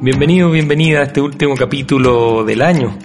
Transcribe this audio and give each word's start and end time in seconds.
Bienvenido, 0.00 0.52
bienvenida 0.52 1.00
a 1.00 1.02
este 1.02 1.20
último 1.20 1.56
capítulo 1.56 2.44
del 2.44 2.62
año 2.62 2.96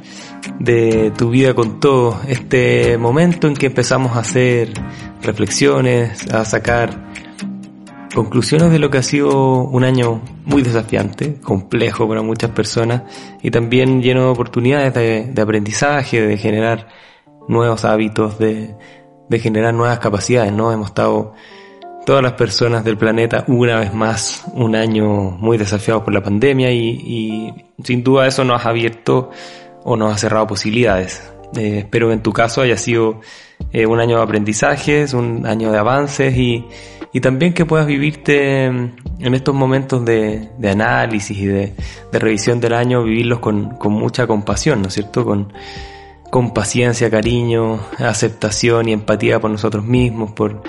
de 0.60 1.12
Tu 1.18 1.32
vida 1.32 1.56
con 1.56 1.80
todo, 1.80 2.22
este 2.28 3.00
momento 3.00 3.48
en 3.48 3.56
que 3.56 3.66
empezamos 3.66 4.16
a 4.16 4.20
hacer 4.20 4.72
reflexiones, 5.24 6.32
a 6.32 6.46
sacar 6.46 7.12
conclusiones 8.14 8.72
de 8.72 8.78
lo 8.78 8.92
que 8.92 9.00
ha 9.00 9.04
sido 9.04 9.64
un 9.64 9.84
año 9.84 10.22
muy 10.46 10.62
desafiante, 10.62 11.40
complejo 11.42 12.08
para 12.08 12.22
muchas 12.22 12.52
personas 12.52 13.02
y 13.42 13.50
también 13.50 14.04
lleno 14.04 14.26
de 14.26 14.28
oportunidades 14.28 14.94
de, 15.34 15.42
aprendizaje, 15.42 16.22
de 16.22 16.38
generar 16.38 16.90
nuevos 17.48 17.86
hábitos, 17.86 18.38
de, 18.38 18.76
de 19.30 19.40
generar 19.40 19.74
nuevas 19.74 19.98
capacidades, 19.98 20.54
¿no? 20.54 20.72
Hemos 20.72 20.90
estado 20.90 21.34
todas 22.06 22.22
las 22.22 22.34
personas 22.34 22.84
del 22.84 22.98
planeta 22.98 23.44
una 23.48 23.80
vez 23.80 23.94
más 23.94 24.44
un 24.54 24.76
año 24.76 25.32
muy 25.32 25.58
desafiado 25.58 26.04
por 26.04 26.14
la 26.14 26.22
pandemia 26.22 26.72
y, 26.72 27.54
sin 27.84 28.04
duda 28.04 28.28
eso 28.28 28.44
nos 28.44 28.66
ha 28.66 28.70
abierto 28.70 29.32
o 29.84 29.96
nos 29.96 30.14
ha 30.14 30.18
cerrado 30.18 30.48
posibilidades. 30.48 31.30
Eh, 31.56 31.80
espero 31.80 32.08
que 32.08 32.14
en 32.14 32.24
tu 32.24 32.34
caso 32.34 32.62
haya 32.62 32.78
sido 32.78 33.22
eh, 33.72 33.86
un 33.86 34.00
año 34.00 34.18
de 34.18 34.24
aprendizajes, 34.24 35.14
un 35.14 35.46
año 35.46 35.72
de 35.72 35.78
avances 35.78 36.36
y, 36.36 36.66
y 37.12 37.22
también 37.22 37.54
que 37.54 37.66
puedas 37.66 37.86
vivirte 37.86 38.66
en 38.66 38.96
estos 39.20 39.54
momentos 39.54 40.04
de, 40.04 40.50
de 40.58 40.70
análisis 40.70 41.38
y 41.38 41.46
de, 41.46 41.74
de, 42.12 42.20
revisión 42.20 42.60
del 42.60 42.74
año, 42.74 43.04
vivirlos 43.04 43.40
con, 43.40 43.78
con 43.78 43.94
mucha 43.94 44.26
compasión, 44.26 44.82
¿no 44.82 44.88
es 44.88 44.96
cierto? 44.96 45.24
Con, 45.24 45.54
con 46.32 46.52
paciencia, 46.52 47.12
cariño, 47.12 47.80
aceptación 48.00 48.90
y 48.90 48.94
empatía 48.94 49.40
por 49.40 49.52
nosotros 49.52 49.86
mismos, 49.86 50.32
por, 50.32 50.64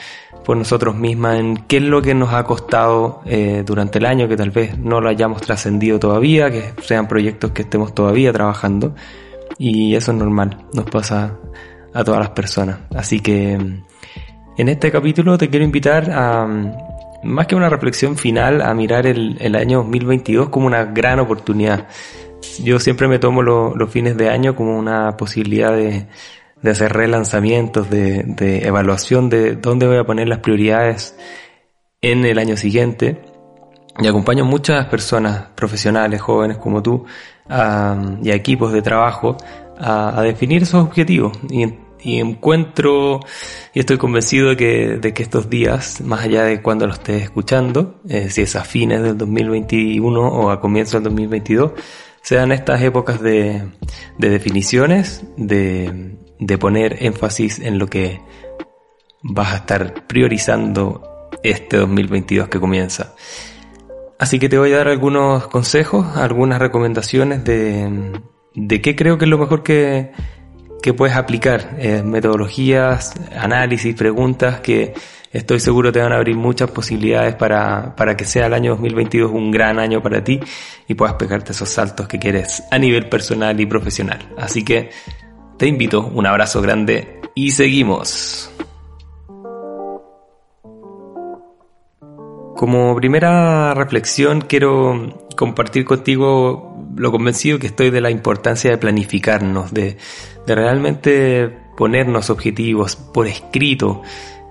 por 0.44 0.56
nosotros 0.56 0.94
mismas, 0.94 1.40
en 1.40 1.56
qué 1.66 1.78
es 1.78 1.82
lo 1.82 2.02
que 2.02 2.14
nos 2.14 2.32
ha 2.32 2.44
costado 2.44 3.22
eh, 3.24 3.62
durante 3.64 3.98
el 3.98 4.06
año, 4.06 4.28
que 4.28 4.36
tal 4.36 4.50
vez 4.50 4.78
no 4.78 5.00
lo 5.00 5.08
hayamos 5.08 5.40
trascendido 5.40 5.98
todavía, 5.98 6.50
que 6.50 6.72
sean 6.82 7.08
proyectos 7.08 7.52
que 7.52 7.62
estemos 7.62 7.94
todavía 7.94 8.32
trabajando. 8.32 8.94
Y 9.58 9.94
eso 9.94 10.12
es 10.12 10.18
normal, 10.18 10.58
nos 10.72 10.84
pasa 10.84 11.36
a 11.92 12.04
todas 12.04 12.20
las 12.20 12.30
personas. 12.30 12.78
Así 12.94 13.20
que 13.20 13.56
mm, 13.58 13.82
en 14.58 14.68
este 14.68 14.90
capítulo 14.90 15.38
te 15.38 15.48
quiero 15.48 15.64
invitar 15.64 16.10
a, 16.10 16.46
mm, 16.46 16.72
más 17.24 17.46
que 17.46 17.56
una 17.56 17.70
reflexión 17.70 18.16
final, 18.16 18.60
a 18.60 18.74
mirar 18.74 19.06
el, 19.06 19.36
el 19.40 19.56
año 19.56 19.78
2022 19.78 20.50
como 20.50 20.66
una 20.66 20.84
gran 20.84 21.20
oportunidad. 21.20 21.86
Yo 22.62 22.78
siempre 22.78 23.08
me 23.08 23.18
tomo 23.18 23.42
los 23.42 23.90
fines 23.90 24.16
de 24.16 24.28
año 24.28 24.54
como 24.54 24.78
una 24.78 25.16
posibilidad 25.16 25.72
de, 25.72 26.06
de 26.64 26.70
hacer 26.70 26.94
relanzamientos, 26.94 27.90
de, 27.90 28.22
de 28.24 28.66
evaluación 28.66 29.28
de 29.28 29.54
dónde 29.54 29.86
voy 29.86 29.98
a 29.98 30.04
poner 30.04 30.28
las 30.28 30.38
prioridades 30.38 31.14
en 32.00 32.24
el 32.24 32.38
año 32.38 32.56
siguiente. 32.56 33.20
Y 33.98 34.06
acompaño 34.06 34.46
muchas 34.46 34.86
personas 34.86 35.48
profesionales, 35.54 36.22
jóvenes 36.22 36.56
como 36.56 36.82
tú, 36.82 37.04
y 37.46 38.30
a 38.30 38.34
equipos 38.34 38.72
de 38.72 38.80
trabajo 38.80 39.36
a, 39.78 40.22
definir 40.22 40.62
esos 40.62 40.82
objetivos. 40.82 41.38
Y, 41.50 42.18
encuentro, 42.18 43.20
y 43.74 43.80
estoy 43.80 43.98
convencido 43.98 44.48
de 44.48 44.56
que, 44.56 44.98
de 44.98 45.12
que 45.12 45.22
estos 45.22 45.50
días, 45.50 46.00
más 46.00 46.24
allá 46.24 46.44
de 46.44 46.62
cuando 46.62 46.86
lo 46.86 46.94
estés 46.94 47.24
escuchando, 47.24 48.00
eh, 48.08 48.30
si 48.30 48.40
es 48.40 48.56
a 48.56 48.64
fines 48.64 49.02
del 49.02 49.18
2021 49.18 50.20
o 50.20 50.50
a 50.50 50.60
comienzos 50.62 50.94
del 50.94 51.04
2022, 51.04 51.72
sean 52.22 52.52
estas 52.52 52.80
épocas 52.80 53.20
de, 53.20 53.68
de 54.16 54.28
definiciones, 54.30 55.24
de, 55.36 56.13
de 56.38 56.58
poner 56.58 57.02
énfasis 57.02 57.58
en 57.58 57.78
lo 57.78 57.86
que 57.86 58.20
vas 59.22 59.52
a 59.52 59.56
estar 59.56 60.06
priorizando 60.06 61.28
este 61.42 61.76
2022 61.78 62.48
que 62.48 62.60
comienza. 62.60 63.14
Así 64.18 64.38
que 64.38 64.48
te 64.48 64.58
voy 64.58 64.72
a 64.72 64.78
dar 64.78 64.88
algunos 64.88 65.48
consejos, 65.48 66.16
algunas 66.16 66.58
recomendaciones 66.58 67.44
de, 67.44 68.12
de 68.54 68.80
qué 68.80 68.94
creo 68.94 69.18
que 69.18 69.24
es 69.24 69.30
lo 69.30 69.38
mejor 69.38 69.62
que, 69.62 70.12
que 70.82 70.94
puedes 70.94 71.16
aplicar. 71.16 71.76
Eh, 71.78 72.02
metodologías, 72.02 73.14
análisis, 73.34 73.94
preguntas 73.94 74.60
que 74.60 74.94
estoy 75.32 75.58
seguro 75.58 75.90
te 75.90 76.00
van 76.00 76.12
a 76.12 76.16
abrir 76.16 76.36
muchas 76.36 76.70
posibilidades 76.70 77.34
para, 77.34 77.96
para 77.96 78.16
que 78.16 78.24
sea 78.24 78.46
el 78.46 78.54
año 78.54 78.72
2022 78.72 79.32
un 79.32 79.50
gran 79.50 79.78
año 79.78 80.02
para 80.02 80.22
ti 80.22 80.40
y 80.86 80.94
puedas 80.94 81.14
pegarte 81.14 81.52
esos 81.52 81.68
saltos 81.68 82.06
que 82.06 82.18
quieres 82.18 82.62
a 82.70 82.78
nivel 82.78 83.08
personal 83.08 83.58
y 83.58 83.66
profesional. 83.66 84.20
Así 84.38 84.64
que 84.64 84.90
te 85.56 85.66
invito, 85.66 86.10
un 86.14 86.26
abrazo 86.26 86.60
grande 86.60 87.20
y 87.34 87.52
seguimos. 87.52 88.50
Como 92.56 92.94
primera 92.96 93.74
reflexión 93.74 94.40
quiero 94.40 95.28
compartir 95.36 95.84
contigo 95.84 96.74
lo 96.96 97.10
convencido 97.10 97.58
que 97.58 97.66
estoy 97.66 97.90
de 97.90 98.00
la 98.00 98.10
importancia 98.10 98.70
de 98.70 98.78
planificarnos, 98.78 99.72
de, 99.72 99.96
realmente 100.46 101.52
ponernos 101.76 102.30
objetivos 102.30 102.96
por 102.96 103.26
escrito, 103.26 104.02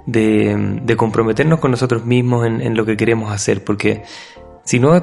de, 0.05 0.95
comprometernos 0.97 1.59
con 1.59 1.71
nosotros 1.71 2.05
mismos 2.05 2.45
en, 2.45 2.61
en, 2.61 2.75
lo 2.75 2.85
que 2.85 2.97
queremos 2.97 3.31
hacer, 3.31 3.63
porque 3.63 4.03
si 4.65 4.79
no 4.79 4.95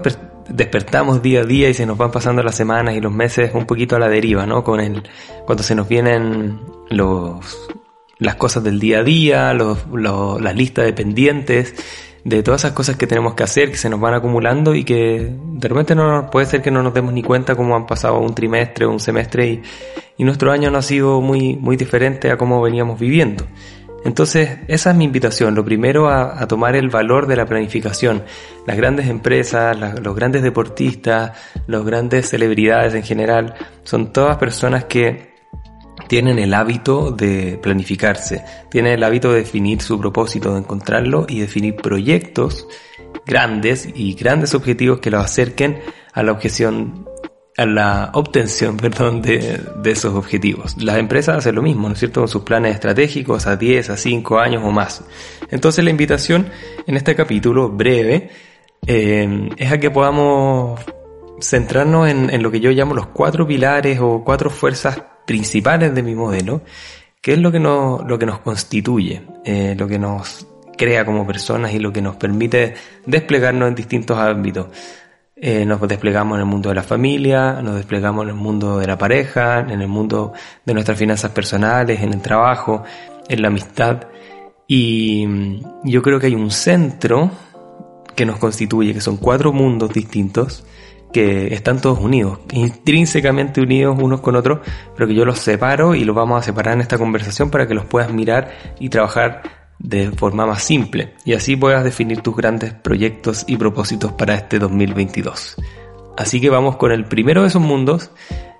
despertamos 0.50 1.22
día 1.22 1.40
a 1.40 1.44
día 1.44 1.68
y 1.68 1.74
se 1.74 1.86
nos 1.86 1.96
van 1.96 2.10
pasando 2.10 2.42
las 2.42 2.54
semanas 2.54 2.94
y 2.94 3.00
los 3.00 3.12
meses 3.12 3.52
un 3.54 3.66
poquito 3.66 3.96
a 3.96 3.98
la 3.98 4.08
deriva, 4.08 4.46
¿no? 4.46 4.62
Con 4.64 4.80
el, 4.80 5.02
cuando 5.46 5.62
se 5.62 5.74
nos 5.74 5.88
vienen 5.88 6.60
los, 6.88 7.68
las 8.18 8.36
cosas 8.36 8.62
del 8.62 8.78
día 8.78 9.00
a 9.00 9.04
día, 9.04 9.54
los, 9.54 9.86
los, 9.92 10.40
las 10.40 10.54
listas 10.54 10.84
de 10.84 10.92
pendientes, 10.92 11.74
de 12.24 12.42
todas 12.42 12.62
esas 12.62 12.72
cosas 12.72 12.96
que 12.96 13.06
tenemos 13.06 13.34
que 13.34 13.44
hacer, 13.44 13.70
que 13.70 13.78
se 13.78 13.88
nos 13.88 14.00
van 14.00 14.14
acumulando 14.14 14.74
y 14.74 14.84
que 14.84 15.32
de 15.34 15.68
repente 15.68 15.94
no 15.94 16.28
puede 16.30 16.46
ser 16.46 16.60
que 16.60 16.70
no 16.70 16.82
nos 16.82 16.92
demos 16.92 17.14
ni 17.14 17.22
cuenta 17.22 17.54
cómo 17.54 17.76
han 17.76 17.86
pasado 17.86 18.18
un 18.18 18.34
trimestre 18.34 18.84
o 18.84 18.90
un 18.90 19.00
semestre 19.00 19.48
y, 19.48 19.62
y 20.18 20.24
nuestro 20.24 20.52
año 20.52 20.70
no 20.70 20.78
ha 20.78 20.82
sido 20.82 21.20
muy, 21.20 21.56
muy 21.56 21.76
diferente 21.76 22.30
a 22.30 22.36
cómo 22.36 22.60
veníamos 22.60 23.00
viviendo. 23.00 23.46
Entonces, 24.04 24.58
esa 24.68 24.90
es 24.90 24.96
mi 24.96 25.04
invitación. 25.04 25.54
Lo 25.54 25.64
primero 25.64 26.08
a, 26.08 26.46
tomar 26.46 26.74
el 26.74 26.88
valor 26.88 27.26
de 27.26 27.36
la 27.36 27.46
planificación. 27.46 28.22
Las 28.66 28.76
grandes 28.76 29.08
empresas, 29.08 29.76
los 30.00 30.16
grandes 30.16 30.42
deportistas, 30.42 31.32
los 31.66 31.84
grandes 31.84 32.28
celebridades 32.28 32.94
en 32.94 33.02
general, 33.02 33.54
son 33.84 34.12
todas 34.12 34.38
personas 34.38 34.84
que 34.84 35.30
tienen 36.08 36.38
el 36.38 36.54
hábito 36.54 37.12
de 37.12 37.58
planificarse, 37.62 38.42
tienen 38.70 38.94
el 38.94 39.04
hábito 39.04 39.32
de 39.32 39.40
definir 39.40 39.80
su 39.82 40.00
propósito, 40.00 40.54
de 40.54 40.60
encontrarlo 40.60 41.26
y 41.28 41.40
definir 41.40 41.76
proyectos 41.76 42.66
grandes 43.26 43.88
y 43.94 44.14
grandes 44.14 44.54
objetivos 44.54 45.00
que 45.00 45.10
los 45.10 45.24
acerquen 45.24 45.80
a 46.12 46.22
la 46.22 46.32
objeción 46.32 47.06
a 47.60 47.66
la 47.66 48.10
obtención, 48.14 48.76
perdón, 48.78 49.22
de, 49.22 49.60
esos 49.84 50.14
objetivos. 50.14 50.76
Las 50.82 50.96
empresas 50.96 51.38
hacen 51.38 51.54
lo 51.54 51.62
mismo, 51.62 51.88
¿no 51.88 51.94
es 51.94 52.00
cierto?, 52.00 52.20
con 52.20 52.28
sus 52.28 52.42
planes 52.42 52.74
estratégicos 52.74 53.46
a 53.46 53.56
10, 53.56 53.90
a 53.90 53.96
5 53.96 54.38
años 54.38 54.62
o 54.64 54.70
más. 54.70 55.04
Entonces 55.50 55.84
la 55.84 55.90
invitación 55.90 56.46
en 56.86 56.96
este 56.96 57.14
capítulo 57.14 57.68
breve 57.68 58.30
eh, 58.86 59.50
es 59.56 59.72
a 59.72 59.78
que 59.78 59.90
podamos 59.90 60.80
centrarnos 61.40 62.08
en, 62.08 62.42
lo 62.42 62.50
que 62.50 62.60
yo 62.60 62.70
llamo 62.70 62.94
los 62.94 63.06
cuatro 63.06 63.46
pilares 63.46 63.98
o 64.00 64.22
cuatro 64.24 64.50
fuerzas 64.50 65.02
principales 65.26 65.94
de 65.94 66.02
mi 66.02 66.14
modelo, 66.14 66.62
que 67.20 67.32
es 67.32 67.38
lo 67.38 67.52
que 67.52 67.60
nos, 67.60 68.06
lo 68.06 68.18
que 68.18 68.26
nos 68.26 68.40
constituye, 68.40 69.22
eh, 69.44 69.74
lo 69.78 69.86
que 69.86 69.98
nos 69.98 70.46
crea 70.76 71.04
como 71.04 71.26
personas 71.26 71.74
y 71.74 71.78
lo 71.78 71.92
que 71.92 72.00
nos 72.00 72.16
permite 72.16 72.74
desplegarnos 73.06 73.68
en 73.68 73.74
distintos 73.74 74.18
ámbitos. 74.18 74.68
Eh, 75.42 75.64
nos 75.64 75.80
desplegamos 75.88 76.36
en 76.36 76.40
el 76.40 76.46
mundo 76.46 76.68
de 76.68 76.74
la 76.74 76.82
familia, 76.82 77.62
nos 77.62 77.76
desplegamos 77.76 78.24
en 78.24 78.28
el 78.28 78.34
mundo 78.34 78.78
de 78.78 78.86
la 78.86 78.98
pareja, 78.98 79.60
en 79.60 79.80
el 79.80 79.88
mundo 79.88 80.34
de 80.66 80.74
nuestras 80.74 80.98
finanzas 80.98 81.30
personales, 81.30 82.02
en 82.02 82.12
el 82.12 82.20
trabajo, 82.20 82.84
en 83.26 83.40
la 83.40 83.48
amistad. 83.48 84.02
Y 84.66 85.26
mm, 85.26 85.60
yo 85.84 86.02
creo 86.02 86.20
que 86.20 86.26
hay 86.26 86.34
un 86.34 86.50
centro 86.50 87.30
que 88.14 88.26
nos 88.26 88.38
constituye, 88.38 88.92
que 88.92 89.00
son 89.00 89.16
cuatro 89.16 89.50
mundos 89.50 89.94
distintos, 89.94 90.66
que 91.10 91.54
están 91.54 91.80
todos 91.80 92.00
unidos, 92.00 92.40
intrínsecamente 92.52 93.62
unidos 93.62 93.96
unos 93.98 94.20
con 94.20 94.36
otros, 94.36 94.60
pero 94.94 95.08
que 95.08 95.14
yo 95.14 95.24
los 95.24 95.38
separo 95.38 95.94
y 95.94 96.04
los 96.04 96.14
vamos 96.14 96.38
a 96.38 96.42
separar 96.42 96.74
en 96.74 96.82
esta 96.82 96.98
conversación 96.98 97.50
para 97.50 97.66
que 97.66 97.74
los 97.74 97.86
puedas 97.86 98.12
mirar 98.12 98.50
y 98.78 98.90
trabajar 98.90 99.59
de 99.80 100.10
forma 100.12 100.46
más 100.46 100.62
simple 100.62 101.14
y 101.24 101.32
así 101.32 101.56
puedas 101.56 101.82
definir 101.82 102.20
tus 102.20 102.36
grandes 102.36 102.74
proyectos 102.74 103.44
y 103.48 103.56
propósitos 103.56 104.12
para 104.12 104.34
este 104.34 104.58
2022. 104.58 105.56
Así 106.16 106.40
que 106.40 106.50
vamos 106.50 106.76
con 106.76 106.92
el 106.92 107.04
primero 107.06 107.42
de 107.42 107.48
esos 107.48 107.62
mundos. 107.62 108.10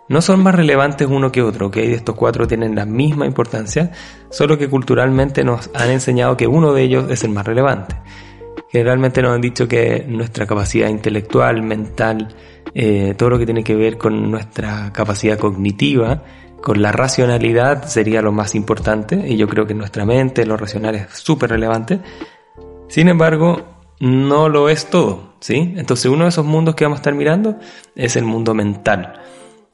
No 0.09 0.23
son 0.23 0.43
más 0.43 0.55
relevantes 0.55 1.07
uno 1.09 1.31
que 1.31 1.43
otro, 1.43 1.71
que 1.71 1.93
estos 1.93 2.17
cuatro 2.17 2.49
tienen 2.49 2.75
la 2.75 2.85
misma 2.85 3.27
importancia, 3.27 3.93
solo 4.31 4.59
que 4.59 4.69
culturalmente 4.69 5.45
nos 5.45 5.71
han 5.75 5.91
enseñado 5.91 6.37
que 6.37 6.49
uno 6.49 6.73
de 6.73 6.83
ellos 6.83 7.11
es 7.11 7.23
el 7.23 7.31
más 7.31 7.47
relevante. 7.47 7.95
Generalmente 8.71 9.23
nos 9.23 9.33
han 9.33 9.41
dicho 9.41 9.69
que 9.69 10.05
nuestra 10.09 10.47
capacidad 10.47 10.89
intelectual, 10.89 11.63
mental, 11.63 12.35
eh, 12.75 13.15
todo 13.17 13.31
lo 13.31 13.39
que 13.39 13.45
tiene 13.45 13.63
que 13.63 13.75
ver 13.75 13.99
con 13.99 14.31
nuestra 14.31 14.93
capacidad 14.93 15.39
cognitiva, 15.39 16.25
con 16.63 16.83
la 16.83 16.93
racionalidad 16.93 17.85
sería 17.87 18.23
lo 18.23 18.33
más 18.33 18.55
importante 18.55 19.29
y 19.29 19.37
yo 19.37 19.49
creo 19.49 19.67
que 19.67 19.75
nuestra 19.75 20.05
mente, 20.05 20.45
lo 20.47 20.57
racional 20.57 20.95
es 20.95 21.07
súper 21.11 21.51
relevante. 21.51 22.01
Sin 22.89 23.09
embargo, 23.09 23.63
no 24.01 24.49
lo 24.49 24.69
es 24.69 24.87
todo, 24.91 25.35
¿sí? 25.41 25.75
Entonces 25.77 26.07
uno 26.07 26.25
de 26.25 26.31
esos 26.31 26.45
mundos 26.45 26.75
que 26.75 26.85
vamos 26.85 26.99
a 26.99 27.01
estar 27.01 27.15
mirando 27.15 27.57
es 27.95 28.17
el 28.17 28.25
mundo 28.25 28.55
mental. 28.55 29.21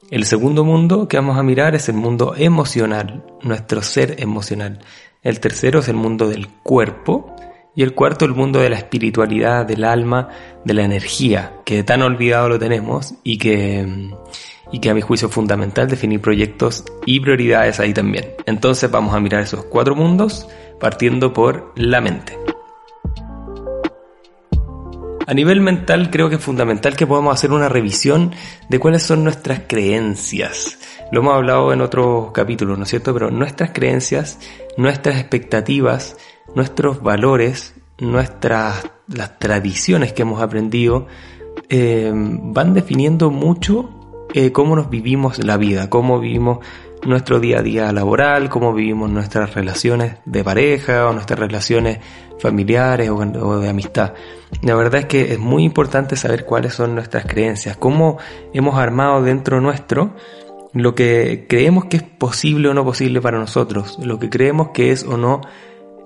El 0.09 0.25
segundo 0.25 0.63
mundo 0.63 1.07
que 1.07 1.17
vamos 1.17 1.37
a 1.37 1.43
mirar 1.43 1.75
es 1.75 1.89
el 1.89 1.95
mundo 1.95 2.33
emocional, 2.37 3.25
nuestro 3.41 3.81
ser 3.81 4.15
emocional. 4.21 4.79
El 5.21 5.39
tercero 5.39 5.79
es 5.79 5.89
el 5.89 5.95
mundo 5.95 6.29
del 6.29 6.47
cuerpo 6.47 7.35
y 7.75 7.83
el 7.83 7.93
cuarto 7.93 8.25
el 8.25 8.33
mundo 8.33 8.59
de 8.59 8.69
la 8.69 8.77
espiritualidad, 8.77 9.65
del 9.65 9.83
alma, 9.83 10.29
de 10.63 10.73
la 10.73 10.83
energía, 10.83 11.57
que 11.65 11.83
tan 11.83 12.01
olvidado 12.01 12.49
lo 12.49 12.57
tenemos 12.57 13.15
y 13.23 13.37
que 13.37 14.11
y 14.71 14.79
que 14.79 14.89
a 14.89 14.93
mi 14.93 15.01
juicio 15.01 15.27
es 15.27 15.33
fundamental 15.33 15.87
definir 15.87 16.21
proyectos 16.21 16.83
y 17.05 17.19
prioridades 17.19 17.79
ahí 17.79 17.93
también. 17.93 18.33
Entonces 18.45 18.89
vamos 18.91 19.13
a 19.13 19.19
mirar 19.19 19.41
esos 19.41 19.65
cuatro 19.65 19.95
mundos 19.95 20.47
partiendo 20.79 21.33
por 21.33 21.73
la 21.75 22.01
mente. 22.01 22.37
A 25.25 25.33
nivel 25.33 25.59
mental 25.59 26.09
creo 26.09 26.29
que 26.29 26.35
es 26.35 26.43
fundamental 26.43 26.95
que 26.95 27.05
podamos 27.05 27.33
hacer 27.33 27.51
una 27.51 27.67
revisión 27.67 28.31
de 28.69 28.79
cuáles 28.79 29.03
son 29.03 29.25
nuestras 29.25 29.63
creencias. 29.67 30.79
Lo 31.11 31.19
hemos 31.19 31.35
hablado 31.35 31.73
en 31.73 31.81
otros 31.81 32.31
capítulos, 32.31 32.77
¿no 32.77 32.85
es 32.85 32.89
cierto? 32.89 33.13
Pero 33.13 33.29
nuestras 33.29 33.71
creencias, 33.73 34.39
nuestras 34.77 35.17
expectativas, 35.17 36.15
nuestros 36.55 37.01
valores, 37.01 37.75
nuestras 37.97 38.89
las 39.07 39.39
tradiciones 39.39 40.13
que 40.13 40.21
hemos 40.21 40.41
aprendido 40.41 41.07
eh, 41.69 42.11
van 42.13 42.73
definiendo 42.73 43.29
mucho 43.29 43.96
eh, 44.33 44.51
cómo 44.51 44.75
nos 44.75 44.89
vivimos 44.89 45.43
la 45.43 45.57
vida, 45.57 45.89
cómo 45.89 46.19
vivimos 46.19 46.59
nuestro 47.05 47.39
día 47.39 47.59
a 47.59 47.61
día 47.61 47.91
laboral, 47.91 48.49
cómo 48.49 48.73
vivimos 48.73 49.09
nuestras 49.09 49.53
relaciones 49.53 50.15
de 50.25 50.43
pareja 50.43 51.07
o 51.07 51.13
nuestras 51.13 51.39
relaciones 51.39 51.99
familiares 52.39 53.09
o, 53.09 53.59
de 53.59 53.69
amistad. 53.69 54.13
La 54.61 54.75
verdad 54.75 55.01
es 55.01 55.05
que 55.05 55.33
es 55.33 55.39
muy 55.39 55.63
importante 55.63 56.15
saber 56.15 56.45
cuáles 56.45 56.73
son 56.73 56.95
nuestras 56.95 57.25
creencias, 57.25 57.77
cómo 57.77 58.17
hemos 58.53 58.77
armado 58.77 59.21
dentro 59.21 59.61
nuestro 59.61 60.13
lo 60.73 60.93
que 60.95 61.45
creemos 61.49 61.85
que 61.85 61.97
es 61.97 62.03
posible 62.03 62.69
o 62.69 62.73
no 62.73 62.83
posible 62.83 63.21
para 63.21 63.39
nosotros, 63.39 63.97
lo 64.03 64.19
que 64.19 64.29
creemos 64.29 64.69
que 64.69 64.91
es 64.91 65.03
o 65.03 65.17
no 65.17 65.41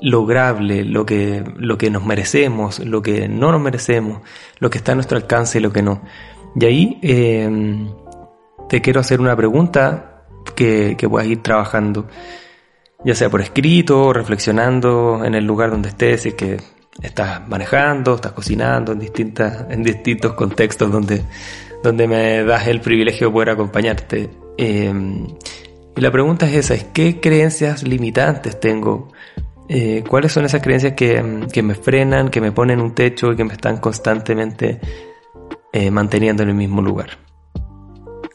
lograble, 0.01 0.85
lo 0.85 1.05
que, 1.05 1.43
lo 1.57 1.77
que 1.77 1.89
nos 1.89 2.05
merecemos, 2.05 2.79
lo 2.79 3.01
que 3.01 3.27
no 3.27 3.51
nos 3.51 3.61
merecemos, 3.61 4.21
lo 4.59 4.69
que 4.69 4.77
está 4.77 4.93
a 4.93 4.95
nuestro 4.95 5.17
alcance 5.17 5.59
y 5.59 5.61
lo 5.61 5.71
que 5.71 5.81
no. 5.81 6.01
Y 6.55 6.65
ahí 6.65 6.99
eh, 7.01 7.49
te 8.71 8.81
quiero 8.81 9.01
hacer 9.01 9.19
una 9.19 9.35
pregunta 9.35 10.23
que, 10.55 10.95
que 10.97 11.09
puedas 11.09 11.27
ir 11.27 11.43
trabajando, 11.43 12.07
ya 13.03 13.13
sea 13.15 13.29
por 13.29 13.41
escrito, 13.41 14.13
reflexionando 14.13 15.25
en 15.25 15.35
el 15.35 15.43
lugar 15.43 15.71
donde 15.71 15.89
estés, 15.89 16.25
y 16.27 16.31
que 16.31 16.55
estás 17.01 17.45
manejando, 17.49 18.15
estás 18.15 18.31
cocinando 18.31 18.93
en, 18.93 18.99
distintas, 18.99 19.65
en 19.69 19.83
distintos 19.83 20.35
contextos 20.35 20.89
donde, 20.89 21.21
donde 21.83 22.07
me 22.07 22.45
das 22.45 22.65
el 22.67 22.79
privilegio 22.79 23.27
de 23.27 23.33
poder 23.33 23.49
acompañarte. 23.49 24.29
Em, 24.57 25.27
y 25.93 25.99
la 25.99 26.09
pregunta 26.09 26.45
es 26.47 26.55
esa, 26.55 26.73
es 26.73 26.85
¿qué 26.93 27.19
creencias 27.19 27.83
limitantes 27.83 28.57
tengo? 28.57 29.11
Eh, 29.67 30.05
¿Cuáles 30.07 30.31
son 30.31 30.45
esas 30.45 30.61
creencias 30.61 30.93
que, 30.93 31.45
que, 31.51 31.61
me 31.61 31.75
frenan, 31.75 32.29
que 32.29 32.39
me 32.39 32.53
ponen 32.53 32.79
un 32.79 32.95
techo 32.95 33.33
y 33.33 33.35
que 33.35 33.43
me 33.43 33.51
están 33.51 33.79
constantemente 33.79 34.79
eh, 35.73 35.91
manteniendo 35.91 36.43
en 36.43 36.49
el 36.49 36.55
mismo 36.55 36.81
lugar? 36.81 37.30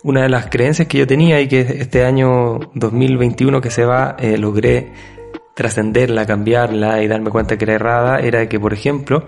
Una 0.07 0.23
de 0.23 0.29
las 0.29 0.47
creencias 0.47 0.87
que 0.87 0.99
yo 0.99 1.07
tenía 1.07 1.41
y 1.41 1.49
que 1.49 1.61
este 1.63 2.05
año 2.05 2.61
2021 2.75 3.61
que 3.61 3.71
se 3.71 3.85
va 3.85 4.15
eh, 4.21 4.39
logré 4.39 4.93
trascenderla, 5.53 6.25
cambiarla 6.25 7.03
y 7.03 7.09
darme 7.09 7.31
cuenta 7.31 7.59
que 7.59 7.65
era 7.65 7.75
errada, 7.75 8.21
era 8.21 8.49
que, 8.49 8.61
por 8.61 8.73
ejemplo, 8.73 9.27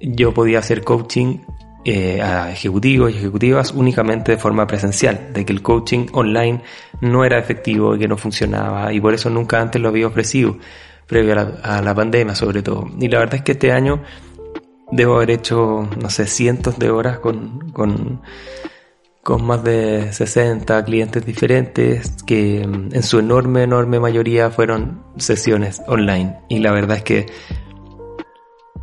yo 0.00 0.34
podía 0.34 0.58
hacer 0.58 0.82
coaching 0.82 1.38
eh, 1.84 2.20
a 2.20 2.50
ejecutivos 2.50 3.12
y 3.12 3.18
ejecutivas 3.18 3.70
únicamente 3.70 4.32
de 4.32 4.38
forma 4.38 4.66
presencial, 4.66 5.32
de 5.32 5.44
que 5.44 5.52
el 5.52 5.62
coaching 5.62 6.06
online 6.12 6.62
no 7.00 7.24
era 7.24 7.38
efectivo 7.38 7.94
y 7.94 8.00
que 8.00 8.08
no 8.08 8.16
funcionaba 8.16 8.92
y 8.92 9.00
por 9.00 9.14
eso 9.14 9.30
nunca 9.30 9.60
antes 9.60 9.80
lo 9.80 9.88
había 9.88 10.08
ofrecido, 10.08 10.58
previo 11.06 11.34
a 11.62 11.80
la, 11.80 11.94
pandemia 11.94 12.34
sobre 12.34 12.62
todo. 12.62 12.90
Y 12.98 13.06
la 13.06 13.20
verdad 13.20 13.36
es 13.36 13.42
que 13.42 13.52
este 13.52 13.70
año 13.70 14.02
debo 14.90 15.14
haber 15.14 15.30
hecho, 15.30 15.88
no 15.96 16.10
sé, 16.10 16.26
cientos 16.26 16.76
de 16.76 16.90
horas 16.90 17.20
con, 17.20 17.70
con 17.70 18.20
con 19.28 19.44
más 19.44 19.62
de 19.62 20.10
60 20.10 20.82
clientes 20.86 21.26
diferentes 21.26 22.22
que 22.26 22.66
mm, 22.66 22.94
en 22.94 23.02
su 23.02 23.18
enorme, 23.18 23.64
enorme 23.64 24.00
mayoría 24.00 24.48
fueron 24.48 25.02
sesiones 25.18 25.82
online. 25.86 26.38
Y 26.48 26.60
la 26.60 26.72
verdad 26.72 26.96
es 26.96 27.02
que 27.02 27.26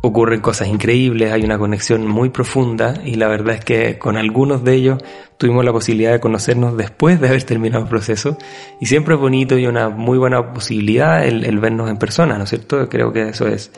ocurren 0.02 0.40
cosas 0.40 0.68
increíbles, 0.68 1.32
hay 1.32 1.42
una 1.42 1.58
conexión 1.58 2.06
muy 2.06 2.28
profunda 2.28 2.94
y 3.04 3.16
la 3.16 3.26
verdad 3.26 3.56
es 3.56 3.64
que 3.64 3.98
con 3.98 4.16
algunos 4.16 4.62
de 4.62 4.74
ellos 4.74 5.02
tuvimos 5.36 5.64
la 5.64 5.72
posibilidad 5.72 6.12
de 6.12 6.20
conocernos 6.20 6.76
después 6.76 7.20
de 7.20 7.26
haber 7.26 7.42
terminado 7.42 7.82
el 7.82 7.88
proceso 7.88 8.38
y 8.80 8.86
siempre 8.86 9.16
es 9.16 9.20
bonito 9.20 9.58
y 9.58 9.66
una 9.66 9.88
muy 9.88 10.16
buena 10.16 10.54
posibilidad 10.54 11.26
el, 11.26 11.44
el 11.44 11.58
vernos 11.58 11.90
en 11.90 11.96
persona, 11.96 12.38
¿no 12.38 12.44
es 12.44 12.50
cierto? 12.50 12.88
Creo 12.88 13.12
que 13.12 13.30
eso 13.30 13.48
es 13.48 13.72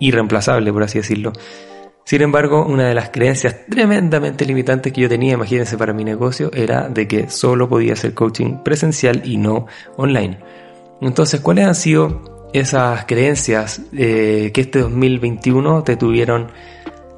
irreemplazable, 0.00 0.70
por 0.70 0.82
así 0.82 0.98
decirlo. 0.98 1.32
Sin 2.10 2.22
embargo, 2.22 2.66
una 2.66 2.88
de 2.88 2.94
las 2.94 3.10
creencias 3.10 3.66
tremendamente 3.68 4.44
limitantes 4.44 4.92
que 4.92 5.02
yo 5.02 5.08
tenía, 5.08 5.34
imagínense, 5.34 5.78
para 5.78 5.92
mi 5.92 6.02
negocio, 6.02 6.50
era 6.52 6.88
de 6.88 7.06
que 7.06 7.30
solo 7.30 7.68
podía 7.68 7.92
hacer 7.92 8.14
coaching 8.14 8.64
presencial 8.64 9.22
y 9.24 9.36
no 9.36 9.66
online. 9.96 10.40
Entonces, 11.00 11.40
¿cuáles 11.40 11.66
han 11.66 11.76
sido 11.76 12.50
esas 12.52 13.04
creencias 13.04 13.82
eh, 13.96 14.50
que 14.52 14.60
este 14.60 14.80
2021 14.80 15.84
te 15.84 15.94
tuvieron 15.94 16.50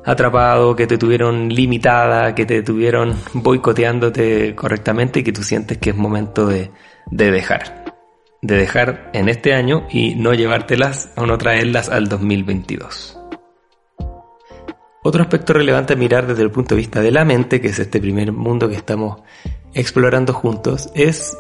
atrapado, 0.05 0.77
que 0.77 0.87
te 0.87 0.99
tuvieron 0.99 1.49
limitada, 1.49 2.35
que 2.35 2.45
te 2.45 2.63
tuvieron 2.63 3.17
boicoteándote 3.33 4.55
correctamente 4.55 5.21
y 5.21 5.23
que 5.23 5.33
tú 5.33 5.43
sientes 5.43 5.79
que 5.79 5.89
es 5.89 5.97
momento 5.97 6.45
de, 6.45 6.71
de 7.07 7.31
dejar? 7.31 7.95
De 8.43 8.57
dejar 8.57 9.11
en 9.15 9.31
este 9.31 9.55
año 9.55 9.87
y 9.91 10.17
no 10.17 10.35
llevártelas 10.35 11.09
o 11.17 11.25
no 11.25 11.39
traerlas 11.39 11.89
al 11.89 12.11
2022. 12.11 13.22
Otro 15.05 15.23
aspecto 15.23 15.53
relevante 15.53 15.95
a 15.95 15.97
mirar 15.97 16.29
desde 16.29 16.43
el 16.43 16.53
punto 16.53 16.77
de 16.77 16.81
vista 16.81 17.01
de 17.01 17.11
la 17.11 17.25
mente, 17.25 17.61
que 17.61 17.69
es 17.69 17.79
este 17.81 18.01
primer 18.01 18.31
mundo 18.31 18.69
que 18.69 18.77
estamos 18.77 19.21
explorando 19.75 20.33
juntos, 20.33 20.91
es 20.95 21.37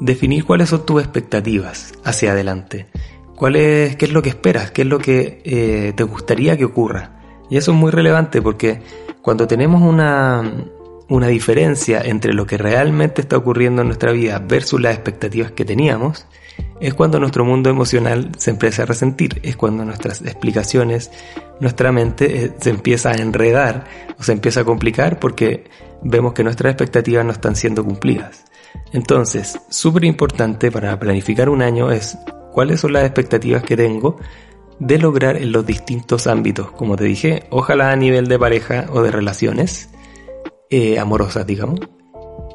definir 0.00 0.44
cuáles 0.44 0.70
son 0.70 0.84
tus 0.84 1.02
expectativas 1.02 1.94
hacia 2.02 2.32
adelante. 2.32 2.86
¿Cuál 3.36 3.54
es, 3.54 3.94
¿Qué 3.94 4.06
es 4.06 4.12
lo 4.12 4.22
que 4.22 4.30
esperas? 4.30 4.72
¿Qué 4.72 4.82
es 4.82 4.88
lo 4.88 4.98
que 4.98 5.40
eh, 5.44 5.92
te 5.94 6.02
gustaría 6.02 6.56
que 6.56 6.64
ocurra? 6.64 7.12
Y 7.48 7.58
eso 7.58 7.70
es 7.70 7.76
muy 7.76 7.92
relevante 7.92 8.42
porque 8.42 8.82
cuando 9.22 9.46
tenemos 9.46 9.82
una, 9.82 10.42
una 11.08 11.28
diferencia 11.28 12.00
entre 12.00 12.32
lo 12.32 12.44
que 12.44 12.58
realmente 12.58 13.20
está 13.20 13.36
ocurriendo 13.36 13.82
en 13.82 13.88
nuestra 13.88 14.10
vida 14.10 14.42
versus 14.44 14.80
las 14.80 14.94
expectativas 14.94 15.52
que 15.52 15.64
teníamos, 15.64 16.26
es 16.80 16.94
cuando 16.94 17.18
nuestro 17.18 17.44
mundo 17.44 17.70
emocional 17.70 18.30
se 18.36 18.50
empieza 18.50 18.82
a 18.82 18.86
resentir, 18.86 19.40
es 19.42 19.56
cuando 19.56 19.84
nuestras 19.84 20.22
explicaciones, 20.22 21.10
nuestra 21.60 21.92
mente 21.92 22.44
eh, 22.44 22.52
se 22.60 22.70
empieza 22.70 23.10
a 23.10 23.14
enredar 23.14 23.84
o 24.18 24.22
se 24.22 24.32
empieza 24.32 24.60
a 24.60 24.64
complicar 24.64 25.18
porque 25.18 25.64
vemos 26.02 26.34
que 26.34 26.44
nuestras 26.44 26.72
expectativas 26.72 27.24
no 27.24 27.32
están 27.32 27.56
siendo 27.56 27.84
cumplidas. 27.84 28.44
Entonces, 28.92 29.58
súper 29.70 30.04
importante 30.04 30.70
para 30.70 30.98
planificar 30.98 31.48
un 31.48 31.62
año 31.62 31.90
es 31.90 32.18
cuáles 32.52 32.80
son 32.80 32.92
las 32.92 33.04
expectativas 33.04 33.62
que 33.62 33.76
tengo 33.76 34.18
de 34.78 34.98
lograr 34.98 35.36
en 35.36 35.52
los 35.52 35.64
distintos 35.64 36.26
ámbitos, 36.26 36.70
como 36.70 36.96
te 36.96 37.04
dije, 37.04 37.44
ojalá 37.50 37.90
a 37.90 37.96
nivel 37.96 38.28
de 38.28 38.38
pareja 38.38 38.86
o 38.90 39.02
de 39.02 39.10
relaciones 39.10 39.88
eh, 40.68 40.98
amorosas, 40.98 41.46
digamos, 41.46 41.80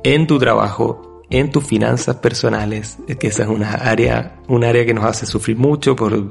en 0.04 0.28
tu 0.28 0.38
trabajo, 0.38 1.11
en 1.32 1.50
tus 1.50 1.66
finanzas 1.66 2.18
personales, 2.18 2.98
que 3.20 3.28
esa 3.28 3.44
es 3.44 3.50
una 3.50 3.72
área, 3.72 4.36
un 4.48 4.64
área 4.64 4.86
que 4.86 4.94
nos 4.94 5.06
hace 5.06 5.26
sufrir 5.26 5.58
mucho 5.58 5.96
por, 5.96 6.30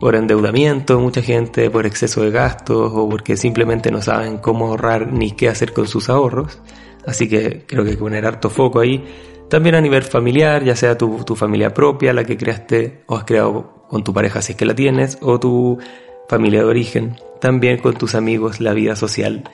por 0.00 0.16
endeudamiento, 0.16 0.98
mucha 0.98 1.22
gente 1.22 1.70
por 1.70 1.86
exceso 1.86 2.22
de 2.22 2.30
gastos 2.30 2.92
o 2.94 3.08
porque 3.08 3.36
simplemente 3.36 3.90
no 3.90 4.02
saben 4.02 4.38
cómo 4.38 4.68
ahorrar 4.68 5.12
ni 5.12 5.32
qué 5.32 5.48
hacer 5.48 5.72
con 5.72 5.86
sus 5.86 6.08
ahorros. 6.08 6.60
Así 7.06 7.28
que 7.28 7.64
creo 7.66 7.84
que 7.84 7.90
hay 7.90 7.96
que 7.96 8.02
poner 8.02 8.26
harto 8.26 8.48
foco 8.48 8.80
ahí. 8.80 9.04
También 9.50 9.74
a 9.74 9.80
nivel 9.82 10.02
familiar, 10.02 10.64
ya 10.64 10.74
sea 10.74 10.96
tu, 10.96 11.22
tu 11.24 11.36
familia 11.36 11.74
propia, 11.74 12.14
la 12.14 12.24
que 12.24 12.38
creaste 12.38 13.02
o 13.06 13.16
has 13.16 13.24
creado 13.24 13.86
con 13.88 14.02
tu 14.02 14.14
pareja 14.14 14.40
si 14.40 14.52
es 14.52 14.58
que 14.58 14.64
la 14.64 14.74
tienes, 14.74 15.18
o 15.20 15.38
tu 15.38 15.78
familia 16.28 16.60
de 16.60 16.66
origen, 16.66 17.16
también 17.40 17.78
con 17.78 17.94
tus 17.94 18.14
amigos, 18.14 18.60
la 18.60 18.72
vida 18.72 18.96
social. 18.96 19.44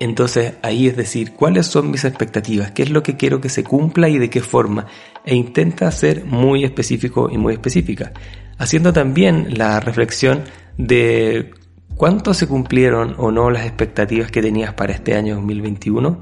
Entonces 0.00 0.54
ahí 0.62 0.88
es 0.88 0.96
decir, 0.96 1.32
¿cuáles 1.32 1.66
son 1.66 1.90
mis 1.90 2.04
expectativas? 2.04 2.72
¿Qué 2.72 2.82
es 2.82 2.90
lo 2.90 3.02
que 3.02 3.16
quiero 3.16 3.40
que 3.40 3.48
se 3.48 3.64
cumpla 3.64 4.08
y 4.08 4.18
de 4.18 4.30
qué 4.30 4.40
forma? 4.40 4.86
E 5.24 5.34
intenta 5.34 5.90
ser 5.90 6.24
muy 6.24 6.64
específico 6.64 7.30
y 7.30 7.38
muy 7.38 7.54
específica, 7.54 8.12
haciendo 8.58 8.92
también 8.92 9.56
la 9.56 9.80
reflexión 9.80 10.44
de 10.76 11.52
cuánto 11.96 12.34
se 12.34 12.48
cumplieron 12.48 13.14
o 13.18 13.30
no 13.30 13.50
las 13.50 13.66
expectativas 13.66 14.30
que 14.30 14.42
tenías 14.42 14.74
para 14.74 14.92
este 14.92 15.14
año 15.14 15.36
2021 15.36 16.20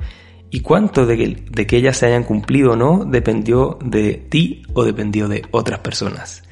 y 0.50 0.60
cuánto 0.60 1.06
de 1.06 1.16
que, 1.16 1.44
de 1.50 1.66
que 1.66 1.78
ellas 1.78 1.96
se 1.96 2.06
hayan 2.06 2.24
cumplido 2.24 2.72
o 2.72 2.76
no 2.76 3.06
dependió 3.06 3.78
de 3.82 4.14
ti 4.14 4.62
o 4.74 4.84
dependió 4.84 5.28
de 5.28 5.42
otras 5.50 5.78
personas. 5.80 6.42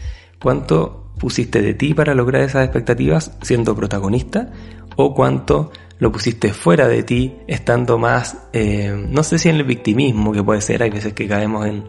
¿Cuánto 0.40 1.09
pusiste 1.20 1.60
de 1.60 1.74
ti 1.74 1.94
para 1.94 2.14
lograr 2.14 2.42
esas 2.42 2.64
expectativas 2.64 3.36
siendo 3.42 3.76
protagonista 3.76 4.50
o 4.96 5.14
cuánto 5.14 5.70
lo 5.98 6.10
pusiste 6.10 6.52
fuera 6.52 6.88
de 6.88 7.02
ti 7.02 7.36
estando 7.46 7.98
más, 7.98 8.48
eh, 8.52 9.06
no 9.10 9.22
sé 9.22 9.38
si 9.38 9.50
en 9.50 9.56
el 9.56 9.64
victimismo 9.64 10.32
que 10.32 10.42
puede 10.42 10.62
ser, 10.62 10.82
hay 10.82 10.90
veces 10.90 11.12
que 11.12 11.28
caemos 11.28 11.66
en, 11.66 11.84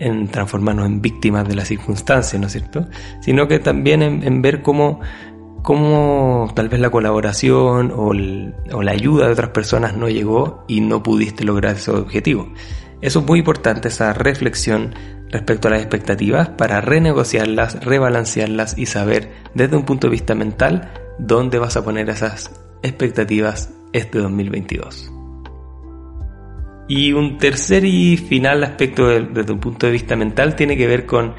en 0.00 0.26
transformarnos 0.28 0.86
en 0.86 1.00
víctimas 1.00 1.46
de 1.46 1.54
las 1.54 1.68
circunstancias, 1.68 2.38
¿no 2.40 2.48
es 2.48 2.52
cierto? 2.52 2.86
Sino 3.20 3.46
que 3.46 3.60
también 3.60 4.02
en, 4.02 4.42
ver 4.42 4.60
cómo, 4.60 5.00
cómo 5.62 6.50
tal 6.54 6.68
vez 6.68 6.80
la 6.80 6.90
colaboración 6.90 7.92
o, 7.92 8.08
o, 8.08 8.82
la 8.82 8.90
ayuda 8.90 9.26
de 9.26 9.32
otras 9.32 9.50
personas 9.50 9.96
no 9.96 10.08
llegó 10.08 10.64
y 10.66 10.80
no 10.80 11.02
pudiste 11.04 11.44
lograr 11.44 11.76
ese 11.76 11.92
objetivo. 11.92 12.52
Eso 13.00 13.20
es 13.20 13.26
muy 13.26 13.38
importante, 13.38 13.88
esa 13.88 14.12
reflexión 14.12 14.94
respecto 15.34 15.66
a 15.66 15.72
las 15.72 15.80
expectativas 15.80 16.48
para 16.50 16.80
renegociarlas, 16.80 17.84
rebalancearlas 17.84 18.78
y 18.78 18.86
saber 18.86 19.32
desde 19.52 19.76
un 19.76 19.84
punto 19.84 20.06
de 20.06 20.12
vista 20.12 20.36
mental 20.36 20.92
dónde 21.18 21.58
vas 21.58 21.76
a 21.76 21.82
poner 21.82 22.08
esas 22.08 22.52
expectativas 22.84 23.70
este 23.92 24.20
2022. 24.20 25.10
Y 26.86 27.12
un 27.14 27.38
tercer 27.38 27.84
y 27.84 28.16
final 28.16 28.62
aspecto 28.62 29.08
desde 29.08 29.52
un 29.52 29.58
punto 29.58 29.86
de 29.86 29.92
vista 29.92 30.14
mental 30.14 30.54
tiene 30.54 30.76
que 30.76 30.86
ver 30.86 31.04
con, 31.04 31.34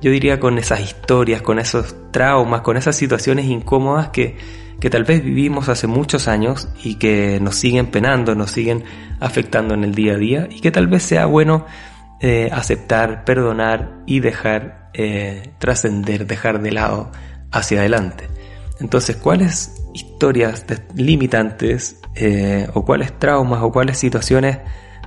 yo 0.00 0.12
diría, 0.12 0.38
con 0.38 0.56
esas 0.58 0.80
historias, 0.80 1.42
con 1.42 1.58
esos 1.58 1.96
traumas, 2.12 2.60
con 2.60 2.76
esas 2.76 2.94
situaciones 2.94 3.46
incómodas 3.46 4.10
que, 4.10 4.36
que 4.78 4.88
tal 4.88 5.02
vez 5.02 5.24
vivimos 5.24 5.68
hace 5.68 5.88
muchos 5.88 6.28
años 6.28 6.68
y 6.84 6.94
que 6.94 7.40
nos 7.40 7.56
siguen 7.56 7.86
penando, 7.86 8.36
nos 8.36 8.52
siguen 8.52 8.84
afectando 9.18 9.74
en 9.74 9.82
el 9.82 9.96
día 9.96 10.12
a 10.12 10.18
día 10.18 10.48
y 10.48 10.60
que 10.60 10.70
tal 10.70 10.86
vez 10.86 11.02
sea 11.02 11.26
bueno 11.26 11.66
eh, 12.24 12.48
aceptar, 12.52 13.24
perdonar 13.24 14.04
y 14.06 14.20
dejar 14.20 14.90
eh, 14.94 15.54
trascender, 15.58 16.24
dejar 16.24 16.62
de 16.62 16.70
lado 16.70 17.10
hacia 17.50 17.80
adelante. 17.80 18.28
Entonces, 18.78 19.16
¿cuáles 19.16 19.74
historias 19.92 20.64
limitantes 20.94 21.96
eh, 22.14 22.68
o 22.74 22.84
cuáles 22.84 23.18
traumas 23.18 23.60
o 23.62 23.72
cuáles 23.72 23.98
situaciones 23.98 24.58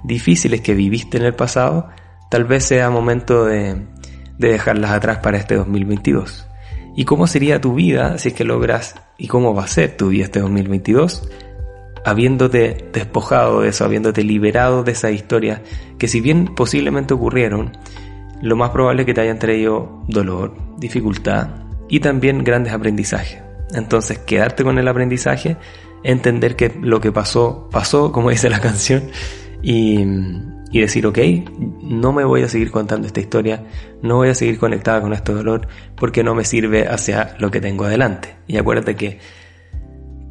difíciles 0.04 0.60
que 0.60 0.74
viviste 0.74 1.16
en 1.16 1.24
el 1.24 1.34
pasado, 1.34 1.88
tal 2.30 2.44
vez 2.44 2.66
sea 2.66 2.90
momento 2.90 3.46
de, 3.46 3.88
de 4.38 4.50
dejarlas 4.50 4.92
atrás 4.92 5.20
para 5.20 5.38
este 5.38 5.56
2022? 5.56 6.48
¿Y 6.98 7.06
cómo 7.06 7.28
sería 7.28 7.62
tu 7.62 7.76
vida 7.76 8.18
si 8.18 8.28
es 8.28 8.34
que 8.34 8.44
logras, 8.44 8.96
y 9.18 9.28
cómo 9.28 9.56
va 9.56 9.64
a 9.64 9.68
ser 9.68 9.96
tu 9.96 10.10
vida 10.10 10.26
este 10.26 10.42
2022? 10.42 11.30
Habiéndote 12.06 12.90
despojado 12.94 13.62
de 13.62 13.70
eso, 13.70 13.84
habiéndote 13.84 14.24
liberado 14.24 14.84
de 14.84 14.92
esa 14.92 15.10
historia 15.10 15.64
que 15.98 16.08
si 16.08 16.22
bien 16.22 16.54
posiblemente 16.56 17.16
ocurrieron, 17.16 17.72
lo 18.42 18.56
más 18.56 18.70
probable 18.70 19.02
es 19.02 19.06
que 19.08 19.16
te 19.16 19.22
hayan 19.22 19.40
traído 19.40 20.04
dolor, 20.08 20.56
dificultad 20.78 21.50
y 21.90 22.00
también 22.00 22.44
grandes 22.44 22.74
aprendizajes. 22.74 23.42
Entonces, 23.74 24.20
quedarte 24.20 24.64
con 24.64 24.78
el 24.78 24.88
aprendizaje, 24.88 25.58
entender 26.04 26.56
que 26.56 26.72
lo 26.80 27.02
que 27.02 27.12
pasó, 27.12 27.70
pasó, 27.72 28.12
como 28.12 28.30
dice 28.30 28.52
la 28.52 28.60
canción, 28.62 29.10
y, 29.64 30.00
y 30.72 30.82
decir, 30.82 31.08
ok, 31.08 31.18
no 31.82 32.14
me 32.14 32.24
voy 32.24 32.44
a 32.44 32.50
seguir 32.50 32.70
contando 32.70 33.08
esta 33.08 33.20
historia, 33.20 33.64
no 34.04 34.18
voy 34.18 34.30
a 34.30 34.36
seguir 34.36 34.60
conectada 34.60 35.02
con 35.02 35.12
este 35.12 35.34
dolor, 35.34 35.68
porque 35.96 36.24
no 36.24 36.36
me 36.36 36.46
sirve 36.46 36.88
hacia 36.88 37.36
lo 37.40 37.50
que 37.50 37.62
tengo 37.62 37.86
adelante. 37.86 38.36
Y 38.46 38.58
acuérdate 38.58 38.96
que 38.96 39.20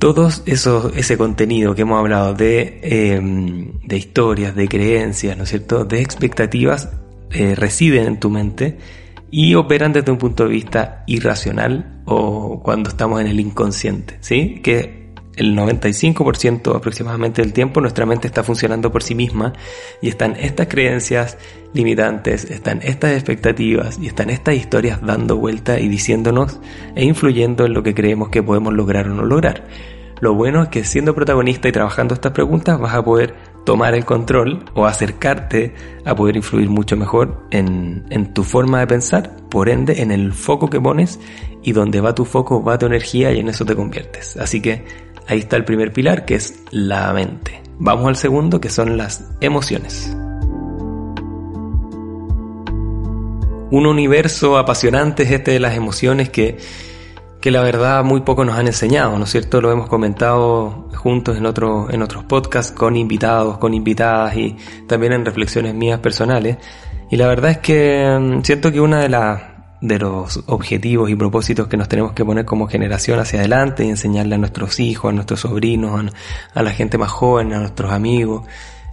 todo 0.04 0.28
eso, 0.44 0.92
ese 0.94 1.16
contenido 1.16 1.74
que 1.74 1.80
hemos 1.80 1.98
hablado 1.98 2.34
de, 2.34 2.78
em, 2.82 3.78
de 3.80 3.96
historias, 3.96 4.54
de 4.54 4.68
creencias, 4.68 5.34
¿no 5.34 5.44
es 5.44 5.48
cierto?, 5.48 5.86
de 5.86 6.02
expectativas, 6.02 6.90
eh, 7.30 7.54
residen 7.54 8.04
en 8.08 8.20
tu 8.20 8.28
mente 8.28 8.76
y 9.30 9.54
operan 9.54 9.94
desde 9.94 10.12
un 10.12 10.18
punto 10.18 10.44
de 10.44 10.50
vista 10.50 11.04
irracional 11.06 12.02
o 12.04 12.60
cuando 12.62 12.90
estamos 12.90 13.18
en 13.22 13.28
el 13.28 13.40
inconsciente, 13.40 14.18
¿sí? 14.20 14.60
Que 14.62 15.03
el 15.36 15.56
95% 15.56 16.76
aproximadamente 16.76 17.42
del 17.42 17.52
tiempo 17.52 17.80
nuestra 17.80 18.06
mente 18.06 18.26
está 18.26 18.42
funcionando 18.42 18.92
por 18.92 19.02
sí 19.02 19.14
misma 19.14 19.52
y 20.00 20.08
están 20.08 20.36
estas 20.36 20.68
creencias 20.68 21.38
limitantes, 21.72 22.44
están 22.44 22.80
estas 22.82 23.12
expectativas 23.12 23.98
y 23.98 24.06
están 24.06 24.30
estas 24.30 24.54
historias 24.54 25.00
dando 25.02 25.36
vuelta 25.36 25.80
y 25.80 25.88
diciéndonos 25.88 26.60
e 26.94 27.04
influyendo 27.04 27.66
en 27.66 27.74
lo 27.74 27.82
que 27.82 27.94
creemos 27.94 28.28
que 28.28 28.42
podemos 28.42 28.72
lograr 28.72 29.08
o 29.08 29.14
no 29.14 29.24
lograr. 29.24 29.64
Lo 30.20 30.34
bueno 30.34 30.62
es 30.62 30.68
que 30.68 30.84
siendo 30.84 31.14
protagonista 31.14 31.68
y 31.68 31.72
trabajando 31.72 32.14
estas 32.14 32.32
preguntas 32.32 32.78
vas 32.78 32.94
a 32.94 33.04
poder 33.04 33.34
tomar 33.64 33.94
el 33.94 34.04
control 34.04 34.64
o 34.74 34.86
acercarte 34.86 35.74
a 36.04 36.14
poder 36.14 36.36
influir 36.36 36.68
mucho 36.68 36.96
mejor 36.96 37.46
en, 37.50 38.32
tu 38.32 38.44
forma 38.44 38.80
de 38.80 38.86
pensar, 38.86 39.36
por 39.50 39.68
ende 39.68 40.02
en 40.02 40.10
el 40.10 40.32
foco 40.32 40.70
que 40.70 40.80
pones 40.80 41.18
y 41.62 41.72
donde 41.72 42.00
va 42.00 42.14
tu 42.14 42.24
foco 42.24 42.62
va 42.62 42.78
tu 42.78 42.86
energía 42.86 43.32
y 43.32 43.40
en 43.40 43.48
eso 43.48 43.64
te 43.64 43.74
conviertes. 43.74 44.36
Así 44.36 44.60
que 44.60 44.84
ahí 45.28 45.40
está 45.40 45.56
el 45.56 45.64
primer 45.64 45.92
pilar 45.92 46.24
que 46.24 46.34
es 46.36 46.62
la 46.70 47.12
mente. 47.12 47.62
Vamos 47.78 48.06
al 48.06 48.16
segundo 48.16 48.60
que 48.60 48.70
son 48.70 48.96
las 48.96 49.24
emociones. 49.40 50.14
Un 53.70 53.86
universo 53.86 54.58
apasionante 54.58 55.24
es 55.24 55.30
este 55.32 55.52
de 55.52 55.60
las 55.60 55.76
emociones 55.76 56.30
que 56.30 56.58
que 57.44 57.50
la 57.50 57.60
verdad 57.60 58.02
muy 58.02 58.22
poco 58.22 58.42
nos 58.42 58.56
han 58.56 58.68
enseñado, 58.68 59.18
¿no 59.18 59.24
es 59.24 59.30
cierto? 59.30 59.60
Lo 59.60 59.70
hemos 59.70 59.86
comentado 59.86 60.88
juntos 60.96 61.36
en, 61.36 61.44
en 61.44 62.02
otros 62.02 62.24
podcasts 62.24 62.72
con 62.72 62.96
invitados, 62.96 63.58
con 63.58 63.74
invitadas 63.74 64.34
y 64.34 64.56
también 64.86 65.12
en 65.12 65.26
reflexiones 65.26 65.74
mías 65.74 66.00
personales. 66.00 66.56
Y 67.10 67.18
la 67.18 67.26
verdad 67.26 67.50
es 67.50 67.58
que 67.58 68.18
mm, 68.18 68.44
siento 68.44 68.72
que 68.72 68.80
una 68.80 69.00
de 69.00 69.10
las 69.10 69.42
de 69.84 69.98
los 69.98 70.42
objetivos 70.46 71.10
y 71.10 71.14
propósitos 71.14 71.68
que 71.68 71.76
nos 71.76 71.88
tenemos 71.88 72.12
que 72.12 72.24
poner 72.24 72.46
como 72.46 72.66
generación 72.68 73.18
hacia 73.18 73.40
adelante 73.40 73.84
y 73.84 73.90
enseñarle 73.90 74.36
a 74.36 74.38
nuestros 74.38 74.80
hijos, 74.80 75.10
a 75.10 75.12
nuestros 75.12 75.40
sobrinos, 75.40 76.10
a 76.54 76.62
la 76.62 76.70
gente 76.70 76.96
más 76.96 77.10
joven, 77.10 77.52
a 77.52 77.58
nuestros 77.58 77.92
amigos, 77.92 78.46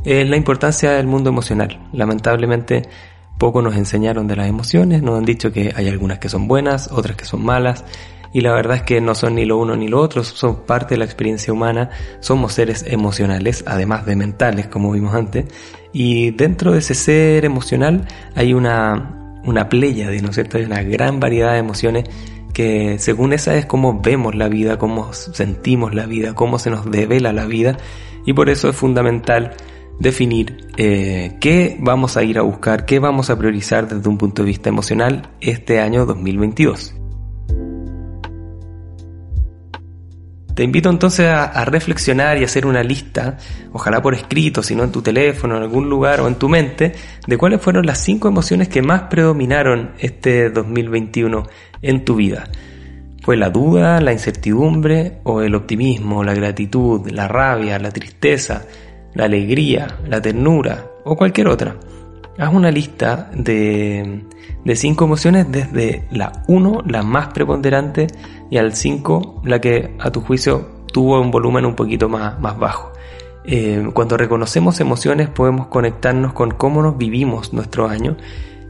es 0.03 0.27
la 0.27 0.35
importancia 0.35 0.91
del 0.91 1.07
mundo 1.07 1.29
emocional. 1.29 1.79
Lamentablemente 1.93 2.89
poco 3.37 3.61
nos 3.61 3.77
enseñaron 3.77 4.27
de 4.27 4.35
las 4.35 4.47
emociones, 4.47 5.01
nos 5.01 5.17
han 5.17 5.23
dicho 5.23 5.53
que 5.53 5.71
hay 5.73 5.87
algunas 5.87 6.19
que 6.19 6.27
son 6.27 6.49
buenas, 6.49 6.89
otras 6.91 7.15
que 7.15 7.23
son 7.23 7.41
malas, 7.41 7.85
y 8.33 8.41
la 8.41 8.51
verdad 8.51 8.77
es 8.77 8.83
que 8.83 8.99
no 8.99 9.15
son 9.15 9.35
ni 9.35 9.45
lo 9.45 9.57
uno 9.57 9.77
ni 9.77 9.87
lo 9.87 10.01
otro, 10.01 10.25
son 10.25 10.65
parte 10.65 10.95
de 10.95 10.99
la 10.99 11.05
experiencia 11.05 11.53
humana, 11.53 11.89
somos 12.19 12.51
seres 12.51 12.83
emocionales, 12.85 13.63
además 13.65 14.05
de 14.05 14.17
mentales, 14.17 14.67
como 14.67 14.91
vimos 14.91 15.15
antes, 15.15 15.45
y 15.93 16.31
dentro 16.31 16.73
de 16.73 16.79
ese 16.79 16.95
ser 16.95 17.45
emocional 17.45 18.07
hay 18.35 18.53
una, 18.53 19.20
una 19.43 19.69
playa, 19.69 20.09
¿no 20.21 20.29
es 20.29 20.35
cierto? 20.35 20.57
Hay 20.57 20.65
una 20.65 20.83
gran 20.83 21.19
variedad 21.19 21.53
de 21.53 21.59
emociones 21.59 22.05
que 22.53 22.99
según 22.99 23.33
esa 23.33 23.55
es 23.55 23.65
cómo 23.65 24.01
vemos 24.01 24.35
la 24.35 24.49
vida, 24.49 24.77
cómo 24.77 25.13
sentimos 25.13 25.95
la 25.95 26.05
vida, 26.05 26.33
cómo 26.33 26.59
se 26.59 26.69
nos 26.69 26.89
devela 26.89 27.31
la 27.31 27.45
vida, 27.45 27.77
y 28.25 28.33
por 28.33 28.49
eso 28.49 28.69
es 28.69 28.75
fundamental 28.75 29.53
definir 29.99 30.67
eh, 30.77 31.37
qué 31.39 31.77
vamos 31.79 32.17
a 32.17 32.23
ir 32.23 32.37
a 32.37 32.41
buscar, 32.41 32.85
qué 32.85 32.99
vamos 32.99 33.29
a 33.29 33.37
priorizar 33.37 33.87
desde 33.87 34.09
un 34.09 34.17
punto 34.17 34.41
de 34.41 34.47
vista 34.47 34.69
emocional 34.69 35.29
este 35.39 35.79
año 35.79 36.05
2022. 36.05 37.00
Te 40.61 40.65
invito 40.65 40.91
entonces 40.91 41.25
a, 41.25 41.65
reflexionar 41.65 42.37
y 42.37 42.43
hacer 42.43 42.67
una 42.67 42.83
lista, 42.83 43.39
ojalá 43.73 43.99
por 43.99 44.13
escrito, 44.13 44.61
si 44.61 44.75
no 44.75 44.83
en 44.83 44.91
tu 44.91 45.01
teléfono, 45.01 45.57
en 45.57 45.63
algún 45.63 45.89
lugar 45.89 46.21
o 46.21 46.27
en 46.27 46.35
tu 46.35 46.49
mente, 46.49 46.91
de 47.25 47.35
cuáles 47.35 47.59
fueron 47.59 47.87
las 47.87 47.97
cinco 48.03 48.27
emociones 48.27 48.69
que 48.69 48.83
más 48.83 49.01
predominaron 49.09 49.93
este 49.97 50.51
2021 50.51 51.47
en 51.81 52.05
tu 52.05 52.15
vida. 52.15 52.47
¿Fue 53.23 53.37
la 53.37 53.49
duda, 53.49 54.01
la 54.01 54.13
incertidumbre 54.13 55.13
o 55.23 55.41
el 55.41 55.55
optimismo, 55.55 56.23
la 56.23 56.35
gratitud, 56.35 57.09
la 57.09 57.27
rabia, 57.27 57.79
la 57.79 57.89
tristeza, 57.89 58.67
la 59.15 59.25
alegría, 59.25 59.97
la 60.07 60.21
ternura 60.21 60.91
o 61.05 61.15
cualquier 61.15 61.47
otra? 61.47 61.75
Haz 62.37 62.53
una 62.53 62.71
lista 62.71 63.29
de, 63.33 64.23
de 64.63 64.75
cinco 64.75 65.05
emociones 65.05 65.51
desde 65.51 66.07
la 66.11 66.43
1, 66.47 66.83
la 66.87 67.03
más 67.03 67.27
preponderante, 67.29 68.07
y 68.49 68.57
al 68.57 68.73
5, 68.73 69.41
la 69.45 69.59
que 69.59 69.95
a 69.99 70.11
tu 70.11 70.21
juicio 70.21 70.69
tuvo 70.91 71.19
un 71.21 71.31
volumen 71.31 71.65
un 71.65 71.75
poquito 71.75 72.09
más, 72.09 72.39
más 72.39 72.57
bajo. 72.57 72.91
Eh, 73.43 73.89
cuando 73.93 74.17
reconocemos 74.17 74.79
emociones 74.79 75.27
podemos 75.29 75.67
conectarnos 75.67 76.33
con 76.33 76.51
cómo 76.51 76.83
nos 76.83 76.97
vivimos 76.97 77.53
nuestro 77.53 77.87
año 77.87 78.15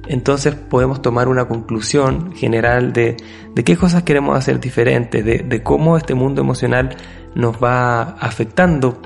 entonces 0.08 0.56
podemos 0.56 1.01
tomar 1.01 1.27
una 1.27 1.46
conclusión 1.48 2.34
general 2.34 2.91
de, 2.94 3.18
de 3.53 3.63
qué 3.63 3.77
cosas 3.77 4.03
queremos 4.03 4.38
hacer 4.38 4.60
diferentes, 4.60 5.24
de, 5.24 5.39
de, 5.39 5.63
cómo 5.63 5.96
este 5.98 6.15
mundo 6.15 6.41
emocional 6.41 6.96
nos 7.36 7.63
va 7.63 8.01
afectando, 8.20 9.01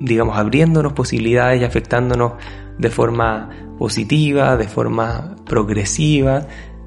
digamos, 0.00 0.36
abriéndonos 0.36 0.92
posibilidades 0.92 1.60
y 1.60 1.64
afectándonos 1.64 2.34
de 2.78 2.90
forma 2.90 3.50
positiva, 3.78 4.56
de 4.56 4.68
forma 4.68 5.36
progresiva, 5.44 6.46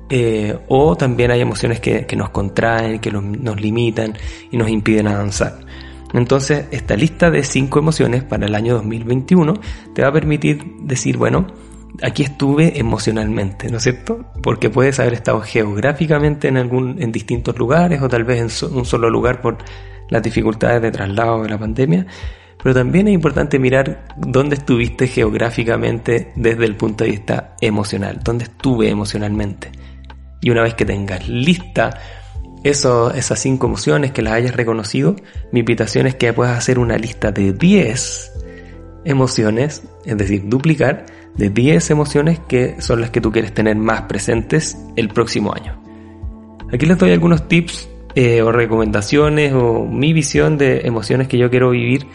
eh, 0.10 0.58
o 0.68 0.96
también 0.96 1.32
hay 1.32 1.42
emociones 1.42 1.80
que, 1.80 2.06
que 2.06 2.16
nos 2.16 2.30
contraen, 2.30 3.00
que 3.00 3.12
nos 3.12 3.60
limitan 3.60 4.14
y 4.52 4.58
nos 4.58 4.70
impiden 4.70 5.08
avanzar. 5.08 5.60
Entonces, 6.14 6.66
esta 6.72 6.96
lista 6.96 7.30
de 7.30 7.44
cinco 7.44 7.80
emociones 7.80 8.24
para 8.24 8.46
el 8.46 8.56
año 8.56 8.76
2021 8.76 9.54
te 9.94 10.02
va 10.02 10.08
a 10.08 10.14
permitir 10.14 10.64
decir, 10.80 11.18
bueno, 11.18 11.48
aquí 12.02 12.24
estuve 12.24 12.80
emocionalmente, 12.80 13.70
¿no 13.70 13.78
es 13.78 13.84
cierto? 13.84 14.26
Porque 14.42 14.70
puedes 14.70 15.00
haber 15.00 15.14
estado 15.14 15.42
geográficamente 15.42 16.48
en 16.48 16.58
algún, 16.58 17.02
en 17.02 17.12
distintos 17.12 17.58
lugares 17.58 18.02
o 18.02 18.08
tal 18.08 18.24
vez 18.24 18.62
en 18.62 18.76
un 18.76 18.86
solo 18.86 19.10
lugar 19.10 19.42
por 19.42 19.58
las 20.10 20.24
dificultades 20.24 20.82
de 20.82 20.92
traslado 20.92 21.44
de 21.44 21.50
la 21.50 21.58
pandemia. 21.58 22.06
Pero 22.62 22.74
también 22.74 23.08
es 23.08 23.14
importante 23.14 23.60
mirar 23.60 24.08
dónde 24.18 24.56
estuviste 24.56 25.08
geográficamente 25.08 26.32
desde 26.36 26.66
el 26.66 26.76
punto 26.76 27.04
de 27.04 27.12
vista 27.12 27.56
emocional, 27.62 28.20
dónde 28.24 28.46
estuve 28.46 28.90
emocionalmente. 28.90 29.72
Y 30.42 30.50
una 30.50 30.64
vez 30.64 30.74
que 30.74 30.86
tengas 30.86 31.28
lista 31.28 32.00
eso, 32.64 33.14
esas 33.14 33.40
cinco 33.40 33.68
emociones 33.68 34.12
que 34.12 34.22
las 34.22 34.34
hayas 34.34 34.56
reconocido, 34.56 35.16
mi 35.52 35.60
invitación 35.60 36.08
es 36.08 36.16
que 36.16 36.34
puedas 36.34 36.58
hacer 36.58 36.80
una 36.80 36.98
lista 36.98 37.32
de 37.32 37.54
10 37.54 38.32
emociones, 39.06 39.84
es 40.06 40.18
decir, 40.18 40.44
duplicar 40.46 41.06
de 41.36 41.50
10 41.50 41.92
emociones 41.92 42.40
que 42.40 42.82
son 42.82 43.00
las 43.00 43.12
que 43.12 43.22
tú 43.22 43.32
quieres 43.32 43.54
tener 43.54 43.76
más 43.76 44.04
presentes 44.04 44.78
el 44.96 45.10
próximo 45.10 45.54
año. 45.54 45.82
Aquí 46.74 46.86
les 46.86 46.98
doy 46.98 47.12
algunos 47.12 47.48
tips 47.48 47.88
eh, 48.16 48.42
o 48.42 48.52
recomendaciones 48.52 49.54
o 49.54 49.86
mi 49.86 50.12
visión 50.12 50.58
de 50.58 50.82
emociones 50.82 51.28
que 51.28 51.38
yo 51.38 51.50
quiero 51.50 51.70
vivir 51.70 52.08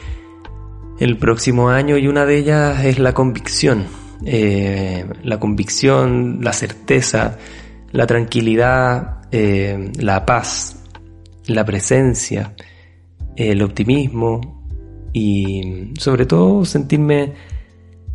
el 1.02 1.16
próximo 1.16 1.68
año 1.68 1.98
y 1.98 2.06
una 2.06 2.24
de 2.24 2.38
ellas 2.38 2.84
es 2.84 3.00
la 3.00 3.12
convicción. 3.12 3.86
Eh, 4.24 5.04
la 5.24 5.40
convicción, 5.40 6.38
la 6.42 6.52
certeza, 6.52 7.38
la 7.90 8.06
tranquilidad, 8.06 9.22
eh, 9.32 9.90
la 9.98 10.24
paz, 10.24 10.80
la 11.46 11.64
presencia, 11.64 12.54
el 13.34 13.62
optimismo 13.62 14.62
y 15.12 15.92
sobre 15.98 16.24
todo 16.24 16.64
sentirme 16.64 17.32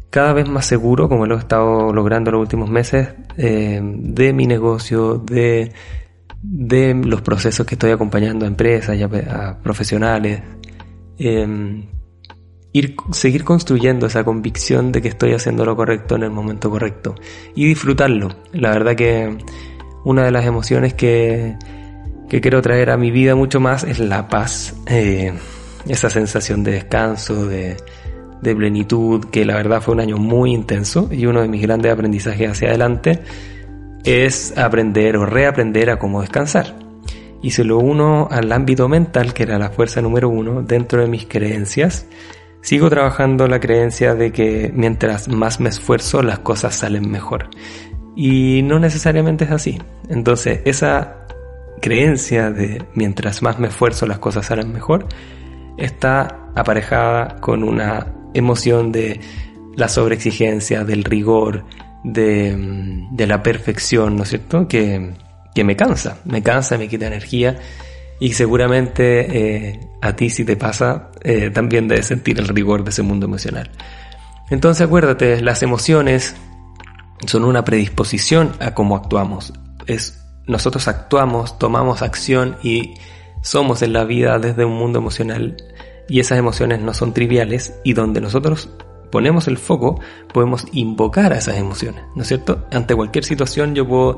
cada 0.10 0.32
vez 0.32 0.48
más 0.48 0.66
seguro, 0.66 1.10
como 1.10 1.26
lo 1.26 1.36
he 1.36 1.40
estado 1.40 1.92
logrando 1.92 2.32
los 2.32 2.40
últimos 2.40 2.70
meses, 2.70 3.10
eh, 3.36 3.82
de 3.84 4.32
mi 4.32 4.48
negocio, 4.48 5.18
de, 5.18 5.74
los 7.04 7.22
procesos 7.22 7.66
que 7.66 7.76
estoy 7.76 7.92
acompañando 7.92 8.46
a 8.46 8.48
empresas 8.48 8.96
y 8.96 9.04
a, 9.04 9.60
profesionales. 9.62 10.42
Ir, 12.78 12.96
seguir 13.12 13.44
construyendo 13.44 14.08
esa 14.08 14.24
convicción 14.24 14.92
de 14.92 15.02
que 15.02 15.08
estoy 15.10 15.34
haciendo 15.34 15.66
lo 15.66 15.76
correcto 15.76 16.16
en 16.16 16.24
el 16.24 16.32
momento 16.32 16.70
correcto 16.70 17.16
y 17.56 17.66
disfrutarlo. 17.66 18.30
La 18.54 18.72
verdad 18.72 18.96
que 18.96 19.38
una 20.04 20.24
de 20.24 20.32
las 20.32 20.46
emociones 20.46 20.94
que, 20.94 21.56
que 22.30 22.42
quiero 22.42 22.62
traer 22.62 22.90
a 22.90 22.98
mi 22.98 23.12
vida 23.12 23.36
mucho 23.36 23.60
más 23.60 23.84
es 23.84 24.00
la 24.00 24.28
paz, 24.28 24.76
eh, 24.88 25.34
esa 25.88 26.10
sensación 26.10 26.64
de 26.64 26.72
descanso, 26.72 27.46
de, 27.46 27.78
de 28.42 28.56
plenitud, 28.56 29.26
que 29.26 29.46
la 29.46 29.56
verdad 29.56 29.82
fue 29.82 29.94
un 29.94 30.00
año 30.02 30.18
muy 30.18 30.54
intenso 30.54 31.10
y 31.12 31.26
uno 31.26 31.42
de 31.42 31.48
mis 31.48 31.62
grandes 31.62 31.92
aprendizajes 31.92 32.52
hacia 32.52 32.70
adelante 32.70 33.22
es 34.04 34.58
aprender 34.58 35.18
o 35.18 35.26
reaprender 35.26 35.90
a 35.90 36.00
cómo 36.00 36.22
descansar. 36.22 36.76
Y 37.42 37.52
se 37.52 37.64
lo 37.64 37.78
uno 37.78 38.28
al 38.32 38.52
ámbito 38.52 38.88
mental, 38.88 39.34
que 39.34 39.44
era 39.44 39.60
la 39.60 39.70
fuerza 39.70 40.02
número 40.02 40.30
uno 40.30 40.64
dentro 40.64 41.02
de 41.02 41.08
mis 41.08 41.26
creencias, 41.28 42.08
sigo 42.62 42.90
trabajando 42.90 43.48
la 43.48 43.60
creencia 43.60 44.16
de 44.16 44.32
que 44.32 44.72
mientras 44.74 45.28
más 45.28 45.60
me 45.60 45.70
esfuerzo 45.70 46.22
las 46.22 46.40
cosas 46.40 46.76
salen 46.76 47.10
mejor. 47.10 47.50
Y 48.16 48.62
no 48.64 48.80
necesariamente 48.80 49.46
es 49.46 49.52
así. 49.52 49.82
Entonces 50.10 50.62
esa 50.66 51.26
creencia 51.82 52.50
de 52.52 52.84
mientras 52.96 53.42
más 53.42 53.60
me 53.60 53.68
esfuerzo 53.68 54.08
las 54.08 54.20
cosas 54.20 54.48
salen 54.48 54.74
mejor 54.74 55.08
está 55.78 56.50
aparejada 56.56 57.36
con 57.40 57.64
una 57.64 58.08
emoción 58.34 58.92
de 58.92 59.20
la 59.76 59.88
sobreexigencia, 59.88 60.84
del 60.84 61.04
rigor, 61.04 61.64
de, 62.04 63.28
la 63.28 63.44
perfección, 63.44 64.16
¿no 64.16 64.24
es 64.24 64.30
cierto? 64.30 64.68
Que, 64.68 65.14
me 65.64 65.76
cansa, 65.76 66.20
me 66.26 66.44
cansa, 66.44 66.78
me 66.78 66.88
quita 66.88 67.08
energía 67.08 67.58
y 68.20 68.34
seguramente 68.34 69.74
eh, 69.76 69.90
a 70.02 70.16
ti 70.16 70.30
si 70.30 70.44
te 70.44 70.56
pasa 70.56 71.12
eh, 71.24 71.50
también 71.52 71.88
debes 71.88 72.08
sentir 72.08 72.40
el 72.40 72.48
rigor 72.48 72.84
de 72.84 72.90
ese 72.90 73.04
mundo 73.04 73.26
emocional. 73.26 73.70
Entonces 74.50 74.86
acuérdate, 74.86 75.42
las 75.42 75.62
emociones 75.62 76.36
son 77.26 77.44
una 77.44 77.64
predisposición 77.64 78.54
a 78.60 78.74
cómo 78.74 78.96
actuamos. 78.96 79.54
Es, 79.88 80.24
nosotros 80.46 80.88
actuamos, 80.88 81.60
tomamos 81.60 82.02
acción 82.02 82.58
y 82.64 82.96
somos 83.42 83.82
en 83.82 83.94
la 83.94 84.04
vida 84.04 84.40
desde 84.40 84.66
un 84.66 84.74
mundo 84.74 85.00
emocional 85.00 85.58
y 86.10 86.20
esas 86.20 86.38
emociones 86.38 86.80
no 86.80 86.94
son 86.94 87.14
triviales 87.14 87.76
y 87.84 87.94
donde 87.94 88.22
nosotros 88.22 88.70
ponemos 89.12 89.48
el 89.48 89.58
foco 89.58 90.00
podemos 90.34 90.66
invocar 90.74 91.34
a 91.34 91.38
esas 91.38 91.58
emociones, 91.58 92.04
¿no 92.16 92.22
es 92.22 92.28
cierto? 92.28 92.66
Ante 92.72 92.96
cualquier 92.96 93.26
situación 93.26 93.76
yo 93.76 93.88
puedo 93.88 94.18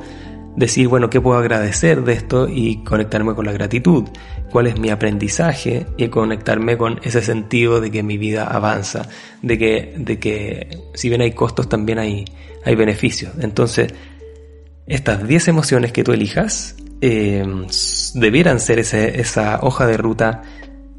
decir, 0.56 0.88
bueno, 0.88 1.10
¿qué 1.10 1.22
puedo 1.22 1.38
agradecer 1.38 2.04
de 2.04 2.14
esto? 2.14 2.48
Y 2.50 2.84
conectarme 2.84 3.36
con 3.36 3.46
la 3.46 3.52
gratitud, 3.52 4.06
cuál 4.52 4.68
es 4.68 4.80
mi 4.80 4.90
aprendizaje 4.90 5.86
y 5.98 6.08
conectarme 6.10 6.78
con 6.78 7.00
ese 7.04 7.22
sentido 7.22 7.82
de 7.82 7.92
que 7.92 8.04
mi 8.04 8.18
vida 8.18 8.46
avanza, 8.46 9.08
de 9.42 9.58
que, 9.58 9.94
de 9.98 10.20
que 10.20 10.78
si 10.94 11.10
bien 11.10 11.22
hay 11.22 11.32
costos 11.32 11.70
también 11.70 12.00
hay, 12.00 12.26
hay 12.66 12.76
beneficios. 12.76 13.34
Entonces, 13.40 13.94
estas 14.88 15.28
10 15.28 15.48
emociones 15.50 15.92
que 15.92 16.04
tú 16.04 16.12
elijas 16.12 16.76
eh, 17.02 17.46
debieran 18.16 18.60
ser 18.60 18.80
esa 18.80 19.60
hoja 19.62 19.88
de 19.88 19.98
ruta 19.98 20.42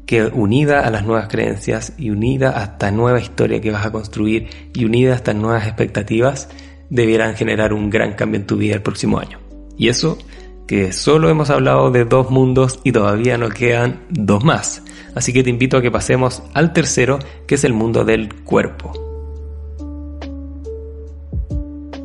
que 0.05 0.25
unida 0.25 0.85
a 0.85 0.89
las 0.89 1.05
nuevas 1.05 1.27
creencias 1.29 1.93
y 1.97 2.09
unida 2.09 2.59
a 2.59 2.63
esta 2.63 2.91
nueva 2.91 3.21
historia 3.21 3.61
que 3.61 3.71
vas 3.71 3.85
a 3.85 3.91
construir 3.91 4.49
y 4.73 4.83
unida 4.83 5.13
a 5.13 5.15
estas 5.15 5.35
nuevas 5.35 5.65
expectativas, 5.67 6.49
debieran 6.91 7.35
generar 7.35 7.73
un 7.73 7.89
gran 7.89 8.13
cambio 8.13 8.39
en 8.39 8.45
tu 8.45 8.57
vida 8.57 8.75
el 8.75 8.83
próximo 8.83 9.17
año. 9.17 9.39
Y 9.77 9.87
eso 9.87 10.19
que 10.67 10.91
solo 10.93 11.29
hemos 11.29 11.49
hablado 11.49 11.89
de 11.89 12.05
dos 12.05 12.29
mundos 12.29 12.79
y 12.83 12.91
todavía 12.91 13.37
nos 13.37 13.53
quedan 13.53 14.03
dos 14.09 14.43
más. 14.43 14.83
Así 15.15 15.33
que 15.33 15.43
te 15.43 15.49
invito 15.49 15.77
a 15.77 15.81
que 15.81 15.89
pasemos 15.89 16.43
al 16.53 16.71
tercero, 16.73 17.17
que 17.47 17.55
es 17.55 17.63
el 17.63 17.73
mundo 17.73 18.05
del 18.05 18.33
cuerpo. 18.43 18.93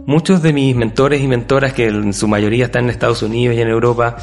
Muchos 0.07 0.41
de 0.41 0.53
mis 0.53 0.75
mentores 0.75 1.21
y 1.21 1.27
mentoras, 1.27 1.73
que 1.73 1.87
en 1.87 2.13
su 2.13 2.29
mayoría 2.29 2.67
están 2.67 2.85
en 2.85 2.91
Estados 2.91 3.23
Unidos 3.23 3.57
y 3.57 3.61
en 3.61 3.69
Europa, 3.69 4.17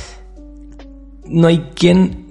no 1.25 1.47
hay 1.47 1.71
quien 1.75 2.27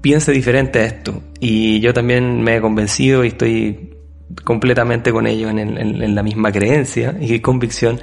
piense 0.00 0.32
diferente 0.32 0.78
a 0.80 0.84
esto. 0.86 1.22
Y 1.38 1.80
yo 1.80 1.92
también 1.92 2.42
me 2.42 2.56
he 2.56 2.60
convencido 2.60 3.24
y 3.24 3.28
estoy 3.28 3.93
completamente 4.44 5.12
con 5.12 5.26
ello 5.26 5.48
en, 5.50 6.14
la 6.14 6.22
misma 6.22 6.50
creencia 6.50 7.16
y 7.20 7.40
convicción 7.40 8.00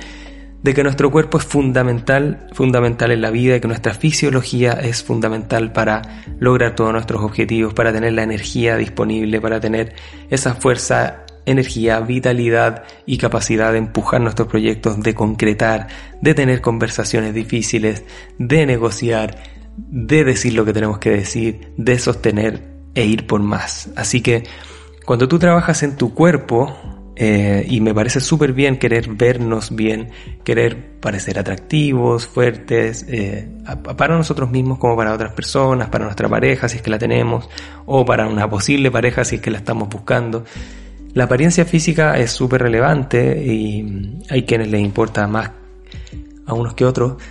de 0.63 0.73
que 0.73 0.83
nuestro 0.83 1.09
cuerpo 1.09 1.39
es 1.39 1.43
fundamental, 1.43 2.47
fundamental 2.53 3.11
en 3.11 3.21
la 3.21 3.31
vida 3.31 3.55
y 3.55 3.59
que 3.59 3.67
nuestra 3.67 3.93
fisiología 3.93 4.73
es 4.73 5.03
fundamental 5.03 5.73
para 5.73 6.23
lograr 6.39 6.75
todos 6.75 6.93
nuestros 6.93 7.23
objetivos, 7.23 7.73
para 7.73 7.91
tener 7.91 8.13
la 8.13 8.23
energía 8.23 8.77
disponible, 8.77 9.41
para 9.41 9.59
tener 9.59 9.95
esa 10.29 10.53
fuerza, 10.53 11.25
energía, 11.47 11.99
vitalidad 12.01 12.83
y 13.07 13.17
capacidad 13.17 13.71
de 13.71 13.79
empujar 13.79 14.21
nuestros 14.21 14.47
proyectos, 14.47 15.01
de 15.01 15.15
concretar, 15.15 15.87
de 16.21 16.35
tener 16.35 16.61
conversaciones 16.61 17.33
difíciles, 17.33 18.03
de 18.37 18.67
negociar, 18.67 19.37
de 19.77 20.23
decir 20.23 20.53
lo 20.53 20.63
que 20.63 20.73
tenemos 20.73 20.99
que 20.99 21.09
decir, 21.09 21.73
de 21.77 21.97
sostener 21.97 22.71
e 22.93 23.05
ir 23.05 23.25
por 23.25 23.41
más. 23.41 23.89
Así 23.95 24.21
que 24.21 24.43
cuando 25.05 25.27
tú 25.27 25.39
trabajas 25.39 25.83
en 25.83 25.95
tu 25.95 26.13
cuerpo, 26.13 26.75
eh, 27.15 27.65
y 27.67 27.81
me 27.81 27.93
parece 27.93 28.19
súper 28.19 28.53
bien 28.53 28.77
querer 28.77 29.09
vernos 29.09 29.75
bien, 29.75 30.09
querer 30.43 30.99
parecer 30.99 31.37
atractivos, 31.37 32.25
fuertes, 32.25 33.05
eh, 33.09 33.47
para 33.97 34.15
nosotros 34.15 34.49
mismos 34.49 34.79
como 34.79 34.95
para 34.95 35.13
otras 35.13 35.33
personas, 35.33 35.89
para 35.89 36.05
nuestra 36.05 36.29
pareja 36.29 36.69
si 36.69 36.77
es 36.77 36.81
que 36.81 36.89
la 36.89 36.97
tenemos, 36.97 37.49
o 37.85 38.05
para 38.05 38.27
una 38.27 38.49
posible 38.49 38.89
pareja 38.91 39.23
si 39.25 39.35
es 39.35 39.41
que 39.41 39.51
la 39.51 39.57
estamos 39.57 39.89
buscando. 39.89 40.45
La 41.13 41.25
apariencia 41.25 41.65
física 41.65 42.17
es 42.17 42.31
súper 42.31 42.63
relevante 42.63 43.43
y 43.45 44.19
hay 44.29 44.43
quienes 44.43 44.69
les 44.69 44.81
importa 44.81 45.27
más 45.27 45.51
a 46.45 46.53
unos 46.53 46.73
que 46.73 46.85
otros, 46.85 47.21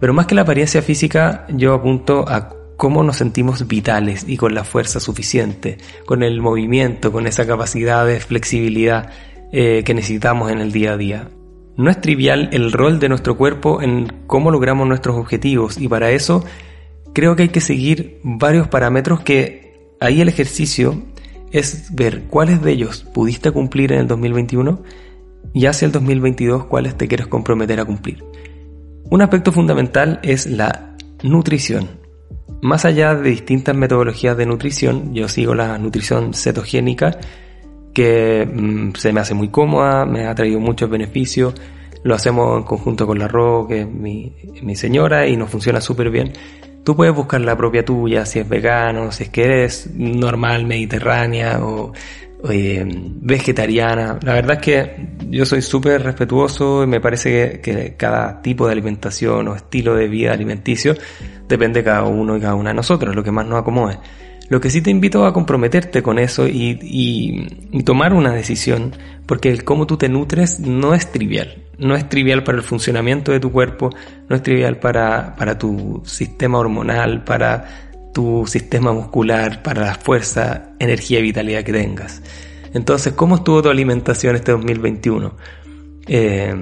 pero 0.00 0.14
más 0.14 0.26
que 0.26 0.34
la 0.34 0.42
apariencia 0.42 0.80
física, 0.80 1.46
yo 1.50 1.74
apunto 1.74 2.24
a 2.26 2.59
cómo 2.80 3.02
nos 3.02 3.18
sentimos 3.18 3.68
vitales 3.68 4.24
y 4.26 4.38
con 4.38 4.54
la 4.54 4.64
fuerza 4.64 5.00
suficiente, 5.00 5.76
con 6.06 6.22
el 6.22 6.40
movimiento, 6.40 7.12
con 7.12 7.26
esa 7.26 7.46
capacidad 7.46 8.06
de 8.06 8.20
flexibilidad 8.20 9.10
eh, 9.52 9.82
que 9.84 9.92
necesitamos 9.92 10.50
en 10.50 10.62
el 10.62 10.72
día 10.72 10.94
a 10.94 10.96
día. 10.96 11.28
No 11.76 11.90
es 11.90 12.00
trivial 12.00 12.48
el 12.52 12.72
rol 12.72 12.98
de 12.98 13.10
nuestro 13.10 13.36
cuerpo 13.36 13.82
en 13.82 14.10
cómo 14.26 14.50
logramos 14.50 14.88
nuestros 14.88 15.16
objetivos 15.16 15.76
y 15.76 15.88
para 15.88 16.10
eso 16.12 16.42
creo 17.12 17.36
que 17.36 17.42
hay 17.42 17.48
que 17.50 17.60
seguir 17.60 18.18
varios 18.24 18.66
parámetros 18.68 19.20
que 19.20 19.90
ahí 20.00 20.22
el 20.22 20.30
ejercicio 20.30 21.02
es 21.52 21.94
ver 21.94 22.28
cuáles 22.30 22.62
de 22.62 22.72
ellos 22.72 23.04
pudiste 23.12 23.50
cumplir 23.50 23.92
en 23.92 23.98
el 23.98 24.06
2021 24.06 24.82
y 25.52 25.66
hacia 25.66 25.84
el 25.84 25.92
2022 25.92 26.64
cuáles 26.64 26.96
te 26.96 27.08
quieres 27.08 27.26
comprometer 27.26 27.78
a 27.78 27.84
cumplir. 27.84 28.24
Un 29.10 29.20
aspecto 29.20 29.52
fundamental 29.52 30.18
es 30.22 30.46
la 30.46 30.96
nutrición. 31.22 31.99
Más 32.62 32.84
allá 32.84 33.14
de 33.14 33.30
distintas 33.30 33.74
metodologías 33.74 34.36
de 34.36 34.46
nutrición, 34.46 35.14
yo 35.14 35.28
sigo 35.28 35.54
la 35.54 35.78
nutrición 35.78 36.34
cetogénica, 36.34 37.18
que 37.94 38.46
mm, 38.46 38.94
se 38.94 39.12
me 39.12 39.20
hace 39.20 39.34
muy 39.34 39.48
cómoda, 39.48 40.04
me 40.04 40.26
ha 40.26 40.34
traído 40.34 40.60
muchos 40.60 40.90
beneficios, 40.90 41.54
lo 42.02 42.14
hacemos 42.14 42.58
en 42.58 42.64
conjunto 42.64 43.06
con 43.06 43.18
la 43.18 43.28
Ro, 43.28 43.66
que 43.66 43.82
es 43.82 43.88
mi, 43.88 44.34
mi 44.62 44.76
señora, 44.76 45.26
y 45.26 45.36
nos 45.36 45.50
funciona 45.50 45.80
súper 45.80 46.10
bien. 46.10 46.32
Tú 46.84 46.96
puedes 46.96 47.14
buscar 47.14 47.40
la 47.42 47.56
propia 47.56 47.84
tuya, 47.84 48.24
si 48.24 48.38
es 48.38 48.48
vegano, 48.48 49.12
si 49.12 49.24
es 49.24 49.30
que 49.30 49.44
eres 49.44 49.90
normal, 49.94 50.66
mediterránea 50.66 51.60
o 51.62 51.92
eh, 52.48 52.84
vegetariana. 52.86 54.18
La 54.22 54.34
verdad 54.34 54.56
es 54.56 54.62
que 54.62 55.08
yo 55.28 55.44
soy 55.44 55.62
súper 55.62 56.02
respetuoso 56.02 56.84
y 56.84 56.86
me 56.86 57.00
parece 57.00 57.60
que, 57.60 57.94
cada 57.96 58.40
tipo 58.42 58.66
de 58.66 58.72
alimentación 58.72 59.48
o 59.48 59.54
estilo 59.54 59.94
de 59.94 60.08
vida 60.08 60.32
alimenticio 60.32 60.94
depende 61.48 61.80
de 61.80 61.84
cada 61.84 62.04
uno 62.04 62.36
y 62.36 62.40
cada 62.40 62.54
una 62.54 62.70
de 62.70 62.76
nosotros, 62.76 63.14
lo 63.14 63.22
que 63.22 63.32
más 63.32 63.46
nos 63.46 63.60
acomode. 63.60 63.98
Lo 64.48 64.60
que 64.60 64.68
sí 64.68 64.82
te 64.82 64.90
invito 64.90 65.26
a 65.26 65.32
comprometerte 65.32 66.02
con 66.02 66.18
eso 66.18 66.48
y, 66.48 66.76
y, 66.82 67.82
tomar 67.84 68.12
una 68.12 68.32
decisión, 68.32 68.92
porque 69.26 69.48
el 69.48 69.62
cómo 69.62 69.86
tú 69.86 69.96
te 69.96 70.08
nutres 70.08 70.58
no 70.58 70.92
es 70.92 71.12
trivial. 71.12 71.62
No 71.78 71.94
es 71.94 72.08
trivial 72.08 72.42
para 72.42 72.58
el 72.58 72.64
funcionamiento 72.64 73.30
de 73.30 73.38
tu 73.38 73.52
cuerpo, 73.52 73.90
no 74.28 74.34
es 74.34 74.42
trivial 74.42 74.78
para, 74.78 75.36
para 75.36 75.56
tu 75.56 76.02
sistema 76.04 76.58
hormonal, 76.58 77.22
para 77.22 77.89
tu 78.12 78.44
sistema 78.46 78.92
muscular, 78.92 79.62
para 79.62 79.82
la 79.82 79.94
fuerza, 79.94 80.72
energía 80.78 81.20
y 81.20 81.22
vitalidad 81.22 81.62
que 81.62 81.72
tengas. 81.72 82.22
Entonces, 82.72 83.12
¿cómo 83.14 83.36
estuvo 83.36 83.62
tu 83.62 83.68
alimentación 83.68 84.36
este 84.36 84.52
2021? 84.52 85.36
Eh, 86.06 86.54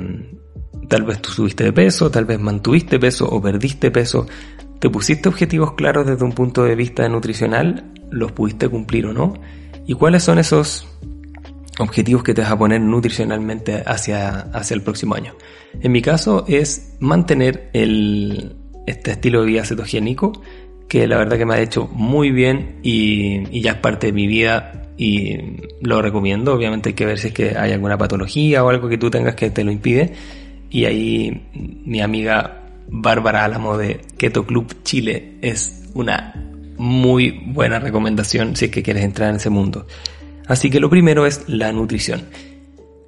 tal 0.89 1.03
vez 1.03 1.21
tú 1.21 1.31
subiste 1.31 1.65
de 1.65 1.73
peso, 1.73 2.11
tal 2.11 2.25
vez 2.25 2.41
mantuviste 2.41 2.99
peso 2.99 3.29
o 3.29 3.41
perdiste 3.41 3.91
peso. 3.91 4.27
¿Te 4.79 4.89
pusiste 4.89 5.29
objetivos 5.29 5.75
claros 5.75 6.07
desde 6.07 6.25
un 6.25 6.33
punto 6.33 6.65
de 6.65 6.75
vista 6.75 7.09
nutricional? 7.09 7.93
¿Los 8.11 8.33
pudiste 8.33 8.69
cumplir 8.69 9.07
o 9.07 9.13
no? 9.13 9.35
¿Y 9.87 9.95
cuáles 9.95 10.23
son 10.23 10.39
esos 10.39 10.87
objetivos 11.79 12.23
que 12.23 12.35
te 12.35 12.43
vas 12.43 12.51
a 12.51 12.59
poner 12.59 12.81
nutricionalmente 12.81 13.83
hacia, 13.85 14.41
hacia 14.53 14.75
el 14.75 14.83
próximo 14.83 15.15
año? 15.15 15.35
En 15.81 15.93
mi 15.93 16.01
caso 16.01 16.45
es 16.49 16.97
mantener 17.01 17.71
este 18.87 19.11
estilo 19.11 19.41
de 19.41 19.47
vida 19.47 19.65
cetogénico 19.65 20.33
que 20.89 21.07
la 21.07 21.19
verdad 21.19 21.37
que 21.37 21.45
me 21.45 21.55
ha 21.55 21.61
hecho 21.61 21.89
muy 21.93 22.31
bien 22.31 22.79
y, 22.83 23.61
ya 23.61 23.73
es 23.73 23.79
parte 23.79 24.09
de 24.09 24.13
mi 24.13 24.27
vida 24.27 24.91
y 24.97 25.39
lo 25.83 26.03
recomiendo. 26.03 26.55
Obviamente 26.55 26.91
hay 26.91 26.95
que 26.95 27.07
ver 27.07 27.19
si 27.19 27.29
es 27.29 27.35
que 27.35 27.57
hay 27.57 27.73
alguna 27.73 27.99
patología 27.99 28.65
o 28.65 28.71
algo 28.71 28.89
que 28.89 28.99
tú 28.99 29.11
tengas 29.11 29.35
que 29.35 29.51
te 29.51 29.63
lo 29.63 29.71
impide. 29.71 30.15
Y 30.71 30.87
ahí 30.87 31.49
mi 31.85 32.01
amiga 32.01 32.63
Bárbara 32.89 33.45
Álamo 33.45 33.77
de 33.77 34.01
Keto 34.17 34.47
Club 34.47 34.83
Chile 34.83 35.35
es 35.43 35.85
una 35.95 36.35
muy 36.79 37.43
buena 37.47 37.79
recomendación 37.79 38.57
si 38.57 38.67
es 38.67 38.71
que 38.71 38.83
quieres 38.83 39.05
entrar 39.05 39.31
en 39.31 39.37
ese 39.37 39.51
mundo. 39.51 39.87
Así 40.47 40.71
que 40.71 40.81
lo 40.81 40.89
primero 40.89 41.27
es 41.27 41.45
la 41.49 41.71
nutrición. 41.73 42.23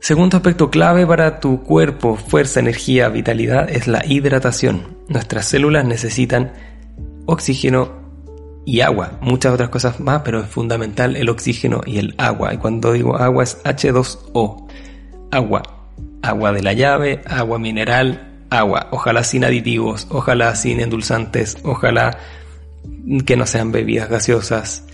Segundo 0.00 0.38
aspecto 0.38 0.70
clave 0.70 1.06
para 1.06 1.40
tu 1.40 1.62
cuerpo, 1.62 2.16
fuerza, 2.16 2.60
energía, 2.60 3.08
vitalidad 3.08 3.70
es 3.70 3.86
la 3.86 4.04
hidratación. 4.06 4.98
Nuestras 5.08 5.46
células 5.46 5.84
necesitan 5.84 6.52
oxígeno 7.26 8.00
y 8.64 8.80
agua, 8.80 9.18
muchas 9.20 9.54
otras 9.54 9.70
cosas 9.70 10.00
más, 10.00 10.22
pero 10.22 10.40
es 10.40 10.46
fundamental 10.46 11.16
el 11.16 11.28
oxígeno 11.28 11.80
y 11.86 11.98
el 11.98 12.14
agua. 12.18 12.54
Y 12.54 12.58
cuando 12.58 12.92
digo 12.92 13.16
agua 13.16 13.44
es 13.44 13.62
H2O, 13.64 14.68
agua, 15.30 15.62
agua 16.22 16.52
de 16.52 16.62
la 16.62 16.72
llave, 16.72 17.22
agua 17.26 17.58
mineral, 17.58 18.44
agua, 18.50 18.88
ojalá 18.90 19.24
sin 19.24 19.44
aditivos, 19.44 20.06
ojalá 20.10 20.54
sin 20.54 20.80
endulzantes, 20.80 21.58
ojalá 21.62 22.18
que 23.24 23.36
no 23.36 23.46
sean 23.46 23.72
bebidas 23.72 24.08
gaseosas, 24.08 24.84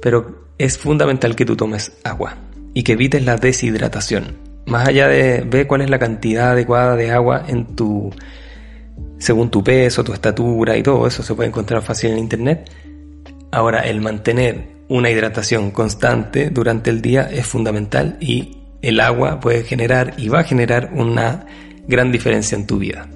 pero 0.00 0.46
es 0.58 0.78
fundamental 0.78 1.36
que 1.36 1.44
tú 1.44 1.56
tomes 1.56 1.92
agua 2.04 2.36
y 2.74 2.82
que 2.82 2.92
evites 2.92 3.24
la 3.24 3.36
deshidratación. 3.36 4.36
Más 4.66 4.88
allá 4.88 5.08
de 5.08 5.42
ver 5.42 5.66
cuál 5.66 5.82
es 5.82 5.90
la 5.90 5.98
cantidad 5.98 6.50
adecuada 6.50 6.96
de 6.96 7.12
agua 7.12 7.44
en 7.46 7.76
tu 7.76 8.12
según 9.18 9.50
tu 9.50 9.62
peso, 9.62 10.04
tu 10.04 10.12
estatura 10.12 10.76
y 10.76 10.82
todo 10.82 11.06
eso 11.06 11.22
se 11.22 11.34
puede 11.34 11.48
encontrar 11.48 11.82
fácil 11.82 12.12
en 12.12 12.18
internet. 12.18 12.70
Ahora, 13.50 13.80
el 13.80 14.00
mantener 14.00 14.76
una 14.88 15.10
hidratación 15.10 15.70
constante 15.70 16.50
durante 16.50 16.90
el 16.90 17.02
día 17.02 17.22
es 17.22 17.46
fundamental 17.46 18.16
y 18.20 18.58
el 18.82 19.00
agua 19.00 19.40
puede 19.40 19.64
generar 19.64 20.14
y 20.16 20.28
va 20.28 20.40
a 20.40 20.44
generar 20.44 20.90
una 20.94 21.46
gran 21.88 22.12
diferencia 22.12 22.56
en 22.56 22.66
tu 22.66 22.78
vida. 22.78 23.08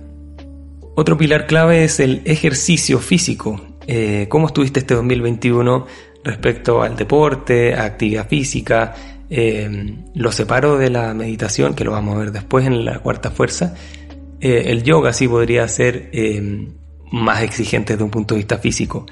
Otro 0.96 1.16
pilar 1.16 1.46
clave 1.46 1.84
es 1.84 2.00
el 2.00 2.22
ejercicio 2.24 2.98
físico. 2.98 3.60
Eh, 3.86 4.26
¿Cómo 4.28 4.48
estuviste 4.48 4.80
este 4.80 4.94
2021 4.94 5.86
respecto 6.24 6.82
al 6.82 6.96
deporte, 6.96 7.74
a 7.74 7.84
actividad 7.84 8.28
física? 8.28 8.94
Eh, 9.30 9.96
lo 10.14 10.32
separo 10.32 10.76
de 10.76 10.90
la 10.90 11.14
meditación, 11.14 11.74
que 11.74 11.84
lo 11.84 11.92
vamos 11.92 12.16
a 12.16 12.18
ver 12.18 12.32
después 12.32 12.66
en 12.66 12.84
la 12.84 12.98
cuarta 12.98 13.30
fuerza, 13.30 13.74
eh, 14.40 14.64
el 14.66 14.82
yoga 14.82 15.12
sí 15.12 15.28
podría 15.28 15.66
ser 15.68 16.10
eh, 16.12 16.68
más 17.12 17.42
exigente 17.42 17.94
desde 17.94 18.04
un 18.04 18.10
punto 18.10 18.34
de 18.34 18.38
vista 18.38 18.58
físico. 18.58 19.06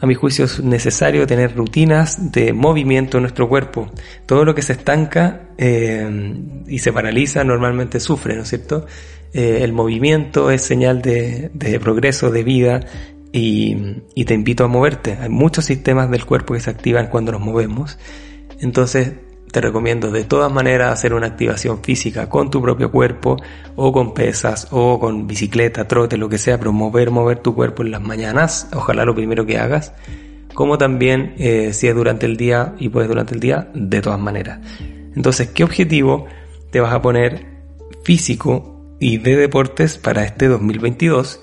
A 0.00 0.06
mi 0.06 0.14
juicio 0.14 0.46
es 0.46 0.60
necesario 0.60 1.26
tener 1.26 1.54
rutinas 1.54 2.32
de 2.32 2.54
movimiento 2.54 3.18
en 3.18 3.24
nuestro 3.24 3.48
cuerpo. 3.48 3.90
Todo 4.24 4.46
lo 4.46 4.54
que 4.54 4.62
se 4.62 4.72
estanca 4.72 5.50
eh, 5.58 6.08
y 6.66 6.78
se 6.78 6.92
paraliza 6.92 7.44
normalmente 7.44 8.00
sufre, 8.00 8.34
¿no 8.36 8.42
es 8.42 8.48
cierto? 8.48 8.86
el 9.32 9.72
movimiento 9.72 10.50
es 10.50 10.62
señal 10.62 11.02
de, 11.02 11.52
progreso, 11.80 12.32
de 12.32 12.42
vida 12.42 12.80
y, 13.32 13.76
y 14.16 14.24
te 14.24 14.34
invito 14.34 14.64
a 14.64 14.66
moverte. 14.66 15.18
Hay 15.20 15.28
muchos 15.28 15.66
sistemas 15.66 16.10
del 16.10 16.26
cuerpo 16.26 16.54
que 16.54 16.58
se 16.58 16.68
activan 16.68 17.06
cuando 17.06 17.30
nos 17.30 17.40
movemos. 17.40 17.96
Entonces 18.58 19.12
te 19.50 19.60
recomiendo 19.60 20.10
de 20.10 20.24
todas 20.24 20.52
maneras 20.52 20.92
hacer 20.92 21.14
una 21.14 21.26
activación 21.26 21.82
física 21.82 22.28
con 22.28 22.50
tu 22.50 22.62
propio 22.62 22.90
cuerpo 22.90 23.36
o 23.76 23.92
con 23.92 24.14
pesas 24.14 24.68
o 24.70 24.98
con 25.00 25.26
bicicleta, 25.26 25.88
trote, 25.88 26.16
lo 26.16 26.28
que 26.28 26.38
sea, 26.38 26.58
pero 26.58 26.72
mover, 26.72 27.38
tu 27.40 27.54
cuerpo 27.54 27.82
en 27.82 27.90
las 27.90 28.02
mañanas, 28.02 28.68
ojalá 28.74 29.04
lo 29.04 29.14
primero 29.14 29.46
que 29.46 29.58
hagas, 29.58 29.92
como 30.54 30.78
también 30.78 31.34
eh, 31.38 31.72
si 31.72 31.88
es 31.88 31.94
durante 31.94 32.26
el 32.26 32.36
día 32.36 32.74
y 32.78 32.88
puedes 32.88 33.08
durante 33.08 33.34
el 33.34 33.40
día, 33.40 33.70
de 33.74 34.00
todas 34.00 34.20
maneras. 34.20 34.60
Entonces, 35.16 35.48
¿qué 35.48 35.64
objetivo 35.64 36.26
te 36.70 36.80
vas 36.80 36.92
a 36.92 37.02
poner 37.02 37.46
físico 38.04 38.96
y 39.00 39.18
de 39.18 39.36
deportes 39.36 39.98
para 39.98 40.24
este 40.24 40.48
2022? 40.48 41.40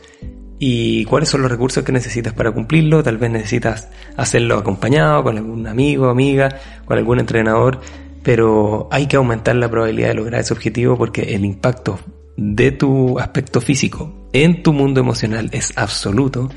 Y 0.60 1.06
cuáles 1.06 1.30
son 1.30 1.42
los 1.42 1.52
recursos 1.52 1.84
que 1.84 1.92
necesitas 1.92 2.34
para 2.34 2.52
cumplirlo. 2.52 3.04
Tal 3.04 3.18
vez 3.18 3.32
necesitas 3.32 3.90
hacerlo 4.16 4.58
acompañado 4.58 5.24
con 5.24 5.38
algún 5.38 5.68
amigo, 5.68 6.10
amiga, 6.10 6.60
con 6.86 6.98
algún 6.98 7.20
entrenador, 7.20 7.80
pero 8.24 8.88
hay 8.92 9.08
que 9.08 9.18
aumentar 9.18 9.56
la 9.56 9.70
probabilidad 9.70 10.10
de 10.10 10.16
lograr 10.16 10.42
ese 10.42 10.54
objetivo 10.54 10.98
porque 10.98 11.36
el 11.36 11.46
impacto 11.46 12.00
de 12.36 12.72
tu 12.72 13.20
aspecto 13.20 13.62
físico 13.62 14.14
en 14.34 14.64
tu 14.64 14.74
mundo 14.74 15.00
emocional 15.00 15.50
es 15.52 15.74
absoluto. 15.76 16.50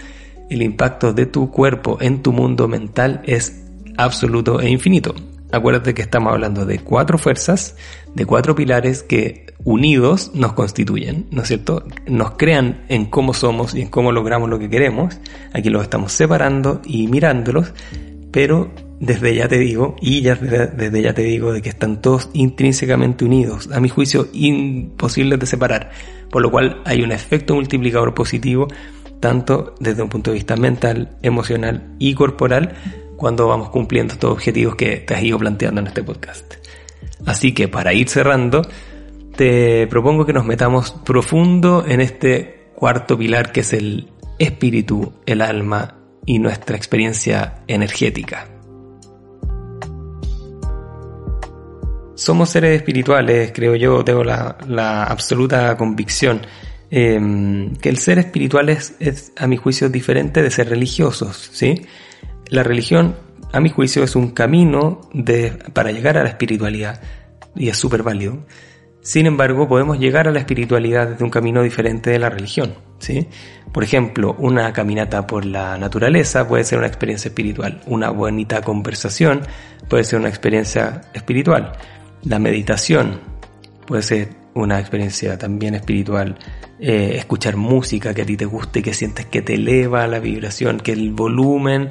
El 0.49 0.63
impacto 0.63 1.13
de 1.13 1.27
tu 1.27 1.51
cuerpo 1.51 1.99
en 2.01 2.23
tu 2.23 2.33
mundo 2.33 2.69
mental 2.69 3.23
es 3.25 3.63
absoluto 3.97 4.61
e 4.61 4.69
infinito. 4.69 5.15
Acuérdate 5.53 5.95
que 5.95 6.03
estamos 6.03 6.33
hablando 6.33 6.65
de 6.65 6.79
cuatro 6.79 7.19
fuerzas, 7.19 7.77
de 8.15 8.25
cuatro 8.25 8.55
pilares 8.55 9.03
que 9.03 9.47
unidos 9.65 10.31
nos 10.35 10.53
constituyen, 10.53 11.27
¿no 11.31 11.43
es 11.43 11.49
cierto? 11.49 11.85
Nos 12.07 12.33
crean 12.33 12.85
en 12.89 13.07
cómo 13.07 13.35
somos 13.35 13.75
y 13.75 13.83
en 13.83 13.89
cómo 13.89 14.13
logramos 14.13 14.49
lo 14.49 14.59
que 14.59 14.71
queremos. 14.71 15.19
Aquí 15.53 15.69
los 15.69 15.83
estamos 15.83 16.13
separando 16.13 16.81
y 16.85 17.09
mirándolos, 17.09 17.73
pero 18.31 18.71
desde 19.01 19.35
ya 19.35 19.49
te 19.49 19.59
digo, 19.59 19.97
y 20.01 20.21
ya 20.21 20.35
desde 20.35 21.03
ya 21.03 21.15
te 21.15 21.23
digo, 21.23 21.53
de 21.53 21.63
que 21.63 21.71
están 21.71 22.01
todos 22.01 22.31
intrínsecamente 22.33 23.25
unidos, 23.25 23.71
a 23.73 23.81
mi 23.81 23.89
juicio 23.89 24.29
imposibles 24.33 25.39
de 25.39 25.47
separar, 25.47 25.91
por 26.31 26.43
lo 26.43 26.51
cual 26.51 26.81
hay 26.85 27.03
un 27.03 27.11
efecto 27.11 27.55
multiplicador 27.55 28.15
positivo, 28.15 28.69
tanto 29.19 29.75
desde 29.81 30.03
un 30.03 30.09
punto 30.11 30.31
de 30.31 30.37
vista 30.37 30.57
mental, 30.57 31.17
emocional 31.23 31.95
y 31.99 32.15
corporal, 32.15 32.75
cuando 33.21 33.47
vamos 33.47 33.69
cumpliendo 33.69 34.15
estos 34.15 34.33
objetivos 34.33 34.75
que 34.75 34.97
te 34.97 35.15
has 35.15 35.23
ido 35.23 35.39
planteando 35.39 35.83
en 35.83 35.89
este 35.89 36.03
podcast. 36.03 36.55
Así 37.27 37.53
que 37.53 37.69
para 37.69 37.93
ir 37.93 38.09
cerrando, 38.09 38.63
te 39.37 39.87
propongo 39.89 40.25
que 40.25 40.33
nos 40.33 40.47
metamos 40.47 40.93
profundo 41.05 41.85
en 41.87 42.01
este 42.01 42.71
cuarto 42.75 43.19
pilar 43.19 43.53
que 43.53 43.61
es 43.61 43.75
el 43.75 44.09
espíritu, 44.39 45.13
el 45.27 45.43
alma 45.43 45.99
y 46.25 46.39
nuestra 46.39 46.77
experiencia 46.77 47.63
energética. 47.67 48.49
somos 52.15 52.51
seres 52.51 52.77
espirituales, 52.77 53.51
creo 53.55 53.75
yo, 53.77 54.05
tengo 54.05 54.23
la, 54.23 55.05
absoluta 55.05 55.75
convicción 55.79 56.43
eh, 56.91 57.19
que 57.81 57.89
el 57.89 57.97
ser 57.97 58.19
espiritual 58.19 58.69
es, 58.69 58.95
es, 59.01 59.33
a 59.39 59.47
mi 59.47 59.57
juicio, 59.57 59.89
diferente 59.89 60.43
de 60.43 60.51
ser 60.51 60.69
religiosos, 60.69 61.49
¿sí? 61.51 61.87
La 62.51 62.65
religión, 62.65 63.15
a 63.53 63.61
mi 63.61 63.71
juicio, 63.71 64.03
es 64.03 64.17
un 64.17 64.33
camino 64.33 65.01
de, 65.15 65.53
para 65.73 65.93
llegar 65.93 66.19
a 66.19 66.25
la 66.25 66.29
espiritualidad 66.29 67.01
y 67.55 67.69
es 67.69 67.77
súper 67.77 68.03
válido. 68.03 68.45
Sin 69.03 69.27
embargo, 69.27 69.69
podemos 69.69 69.99
llegar 69.99 70.29
a 70.29 70.33
la 70.33 70.41
espiritualidad 70.41 71.09
desde 71.09 71.25
un 71.25 71.31
camino 71.31 71.63
diferente 71.63 72.11
de 72.11 72.19
la 72.19 72.29
religión, 72.29 72.75
¿sí? 72.99 73.29
Por 73.73 73.85
ejemplo, 73.85 74.35
una 74.39 74.73
caminata 74.73 75.27
por 75.27 75.47
la 75.47 75.79
naturaleza 75.79 76.47
puede 76.47 76.65
ser 76.65 76.79
una 76.79 76.89
experiencia 76.89 77.29
espiritual, 77.29 77.81
una 77.87 78.11
bonita 78.11 78.61
conversación 78.61 79.43
puede 79.89 80.05
ser 80.05 80.19
una 80.19 80.29
experiencia 80.29 81.03
espiritual, 81.15 81.73
la 82.25 82.39
meditación 82.39 83.21
puede 83.87 84.03
ser 84.03 84.29
una 84.55 84.79
experiencia 84.81 85.39
también 85.39 85.75
espiritual, 85.75 86.37
eh, 86.79 87.15
escuchar 87.17 87.57
música 87.57 88.13
que 88.13 88.23
a 88.23 88.27
ti 88.27 88.37
te 88.37 88.45
guste, 88.45 88.83
que 88.83 88.93
sientes 88.93 89.27
que 89.27 89.41
te 89.41 89.55
eleva 89.55 90.07
la 90.09 90.19
vibración, 90.19 90.79
que 90.79 90.93
el 90.93 91.13
volumen 91.13 91.91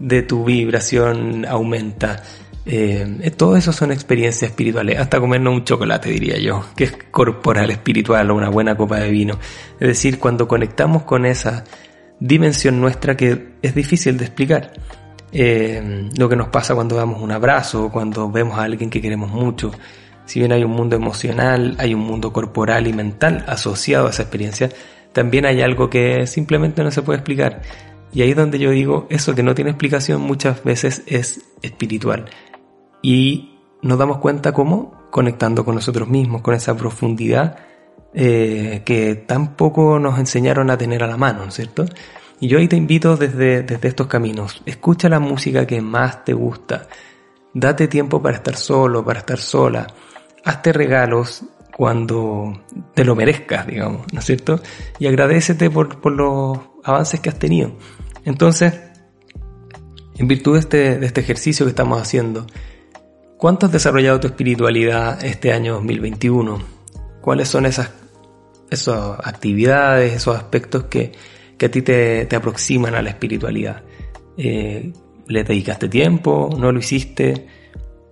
de 0.00 0.22
tu 0.22 0.44
vibración 0.44 1.46
aumenta. 1.46 2.22
Eh, 2.66 3.30
todo 3.36 3.56
eso 3.56 3.72
son 3.72 3.92
experiencias 3.92 4.50
espirituales, 4.50 4.98
hasta 4.98 5.20
comernos 5.20 5.54
un 5.54 5.64
chocolate 5.64 6.10
diría 6.10 6.38
yo, 6.38 6.64
que 6.76 6.84
es 6.84 6.98
corporal, 7.10 7.70
espiritual 7.70 8.30
o 8.30 8.34
una 8.34 8.48
buena 8.48 8.76
copa 8.76 8.98
de 8.98 9.10
vino. 9.10 9.38
Es 9.78 9.88
decir, 9.88 10.18
cuando 10.18 10.48
conectamos 10.48 11.02
con 11.02 11.24
esa 11.24 11.64
dimensión 12.20 12.80
nuestra 12.80 13.16
que 13.16 13.54
es 13.62 13.74
difícil 13.74 14.18
de 14.18 14.24
explicar. 14.24 14.72
Eh, 15.32 16.10
lo 16.16 16.28
que 16.28 16.36
nos 16.36 16.48
pasa 16.48 16.74
cuando 16.74 16.96
damos 16.96 17.22
un 17.22 17.30
abrazo, 17.30 17.90
cuando 17.90 18.30
vemos 18.30 18.58
a 18.58 18.64
alguien 18.64 18.90
que 18.90 19.00
queremos 19.00 19.30
mucho. 19.30 19.72
Si 20.26 20.38
bien 20.38 20.52
hay 20.52 20.62
un 20.62 20.72
mundo 20.72 20.96
emocional, 20.96 21.76
hay 21.78 21.94
un 21.94 22.00
mundo 22.00 22.32
corporal 22.32 22.86
y 22.86 22.92
mental 22.92 23.44
asociado 23.48 24.06
a 24.06 24.10
esa 24.10 24.22
experiencia, 24.22 24.68
también 25.12 25.44
hay 25.44 25.60
algo 25.60 25.90
que 25.90 26.26
simplemente 26.26 26.84
no 26.84 26.90
se 26.90 27.02
puede 27.02 27.18
explicar. 27.18 27.62
Y 28.12 28.22
ahí 28.22 28.30
es 28.30 28.36
donde 28.36 28.58
yo 28.58 28.70
digo, 28.70 29.06
eso 29.10 29.34
que 29.34 29.42
no 29.42 29.54
tiene 29.54 29.70
explicación 29.70 30.20
muchas 30.20 30.64
veces 30.64 31.02
es 31.06 31.42
espiritual. 31.62 32.26
Y 33.02 33.58
nos 33.82 33.98
damos 33.98 34.18
cuenta 34.18 34.52
cómo 34.52 35.08
conectando 35.10 35.64
con 35.64 35.74
nosotros 35.74 36.08
mismos, 36.08 36.42
con 36.42 36.54
esa 36.54 36.76
profundidad 36.76 37.58
eh, 38.12 38.82
que 38.84 39.14
tampoco 39.14 39.98
nos 39.98 40.18
enseñaron 40.18 40.70
a 40.70 40.78
tener 40.78 41.02
a 41.02 41.06
la 41.06 41.16
mano, 41.16 41.42
¿no 41.42 41.48
es 41.48 41.54
cierto? 41.54 41.84
Y 42.40 42.48
yo 42.48 42.58
ahí 42.58 42.68
te 42.68 42.76
invito 42.76 43.16
desde, 43.16 43.62
desde 43.62 43.88
estos 43.88 44.06
caminos. 44.06 44.62
Escucha 44.66 45.08
la 45.08 45.20
música 45.20 45.66
que 45.66 45.80
más 45.80 46.24
te 46.24 46.32
gusta. 46.32 46.88
Date 47.52 47.86
tiempo 47.86 48.22
para 48.22 48.36
estar 48.36 48.56
solo, 48.56 49.04
para 49.04 49.20
estar 49.20 49.38
sola. 49.38 49.86
Hazte 50.44 50.72
regalos 50.72 51.44
cuando 51.76 52.62
te 52.94 53.04
lo 53.04 53.14
merezcas, 53.14 53.66
digamos, 53.66 54.12
¿no 54.12 54.20
es 54.20 54.24
cierto? 54.24 54.60
Y 54.98 55.06
agradecete 55.06 55.70
por, 55.70 56.00
por 56.00 56.12
los 56.12 56.58
avances 56.84 57.20
que 57.20 57.28
has 57.28 57.38
tenido. 57.38 57.72
Entonces, 58.24 58.74
en 60.16 60.28
virtud 60.28 60.54
de 60.54 60.58
este, 60.60 60.98
de 60.98 61.06
este 61.06 61.20
ejercicio 61.20 61.64
que 61.66 61.70
estamos 61.70 62.00
haciendo, 62.00 62.46
¿cuánto 63.36 63.66
has 63.66 63.72
desarrollado 63.72 64.20
tu 64.20 64.26
espiritualidad 64.26 65.24
este 65.24 65.52
año 65.52 65.74
2021? 65.74 66.62
¿Cuáles 67.20 67.48
son 67.48 67.66
esas, 67.66 67.90
esas 68.70 69.18
actividades, 69.24 70.12
esos 70.12 70.36
aspectos 70.36 70.84
que, 70.84 71.12
que 71.56 71.66
a 71.66 71.70
ti 71.70 71.82
te, 71.82 72.26
te, 72.26 72.36
aproximan 72.36 72.94
a 72.94 73.02
la 73.02 73.10
espiritualidad? 73.10 73.82
Eh, 74.36 74.92
¿Le 75.26 75.44
dedicaste 75.44 75.88
tiempo? 75.88 76.50
¿No 76.58 76.72
lo 76.72 76.78
hiciste? 76.78 77.46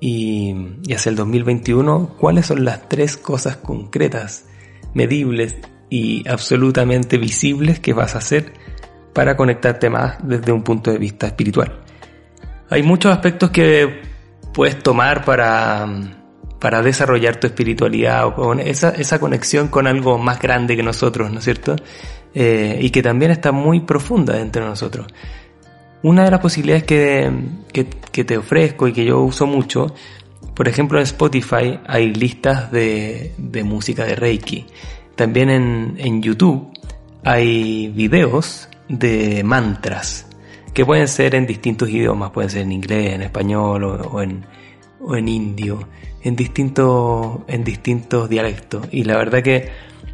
Y 0.00 0.54
hacia 0.94 1.10
el 1.10 1.16
2021, 1.16 2.16
¿cuáles 2.18 2.46
son 2.46 2.64
las 2.64 2.88
tres 2.88 3.16
cosas 3.16 3.56
concretas, 3.56 4.46
medibles 4.94 5.56
y 5.90 6.28
absolutamente 6.28 7.18
visibles 7.18 7.80
que 7.80 7.92
vas 7.92 8.14
a 8.14 8.18
hacer 8.18 8.52
para 9.12 9.36
conectarte 9.36 9.90
más 9.90 10.16
desde 10.22 10.52
un 10.52 10.62
punto 10.62 10.92
de 10.92 10.98
vista 10.98 11.26
espiritual. 11.26 11.80
Hay 12.70 12.82
muchos 12.82 13.12
aspectos 13.12 13.50
que 13.50 14.02
puedes 14.52 14.78
tomar 14.82 15.24
para, 15.24 15.88
para 16.58 16.82
desarrollar 16.82 17.36
tu 17.36 17.46
espiritualidad 17.46 18.26
o 18.26 18.34
con 18.34 18.60
esa, 18.60 18.90
esa 18.90 19.18
conexión 19.18 19.68
con 19.68 19.86
algo 19.86 20.18
más 20.18 20.40
grande 20.40 20.76
que 20.76 20.82
nosotros, 20.82 21.30
¿no 21.30 21.38
es 21.38 21.44
cierto? 21.44 21.76
Eh, 22.34 22.78
y 22.80 22.90
que 22.90 23.02
también 23.02 23.30
está 23.30 23.52
muy 23.52 23.80
profunda 23.80 24.34
dentro 24.34 24.62
de 24.62 24.68
nosotros. 24.68 25.06
Una 26.02 26.24
de 26.24 26.30
las 26.30 26.40
posibilidades 26.40 26.84
que, 26.84 27.30
que, 27.72 27.86
que, 27.86 28.24
te 28.24 28.36
ofrezco 28.36 28.86
y 28.86 28.92
que 28.92 29.04
yo 29.04 29.20
uso 29.20 29.46
mucho, 29.46 29.94
por 30.54 30.68
ejemplo 30.68 30.98
en 30.98 31.04
Spotify 31.04 31.80
hay 31.86 32.12
listas 32.14 32.70
de, 32.70 33.32
de 33.36 33.64
música 33.64 34.04
de 34.04 34.14
Reiki. 34.14 34.66
También 35.18 35.50
en, 35.50 35.96
en 35.98 36.22
YouTube 36.22 36.68
hay 37.24 37.88
videos 37.88 38.68
de 38.88 39.42
mantras 39.42 40.28
que 40.72 40.86
pueden 40.86 41.08
ser 41.08 41.34
en 41.34 41.44
distintos 41.44 41.88
idiomas, 41.88 42.30
pueden 42.30 42.50
ser 42.50 42.62
en 42.62 42.70
inglés, 42.70 43.14
en 43.14 43.22
español 43.22 43.82
o, 43.82 44.22
en, 44.22 44.46
o 45.00 45.16
en 45.16 45.26
indio, 45.26 45.88
en 46.22 46.36
distintos, 46.36 47.40
en 47.48 47.64
distintos 47.64 48.28
dialectos. 48.28 48.86
Y 48.92 49.02
la 49.02 49.16
verdad 49.16 49.42
que 49.42 49.68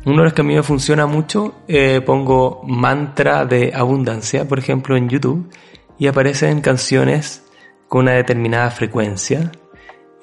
uno 0.06 0.20
de 0.20 0.24
los 0.24 0.32
que 0.32 0.40
a 0.40 0.44
mí 0.44 0.54
me 0.54 0.62
funciona 0.62 1.04
mucho, 1.04 1.52
eh, 1.68 2.00
pongo 2.00 2.62
mantra 2.66 3.44
de 3.44 3.72
abundancia, 3.74 4.48
por 4.48 4.58
ejemplo, 4.58 4.96
en 4.96 5.10
YouTube, 5.10 5.50
y 5.98 6.06
aparecen 6.06 6.62
canciones 6.62 7.44
con 7.88 8.04
una 8.04 8.12
determinada 8.12 8.70
frecuencia. 8.70 9.52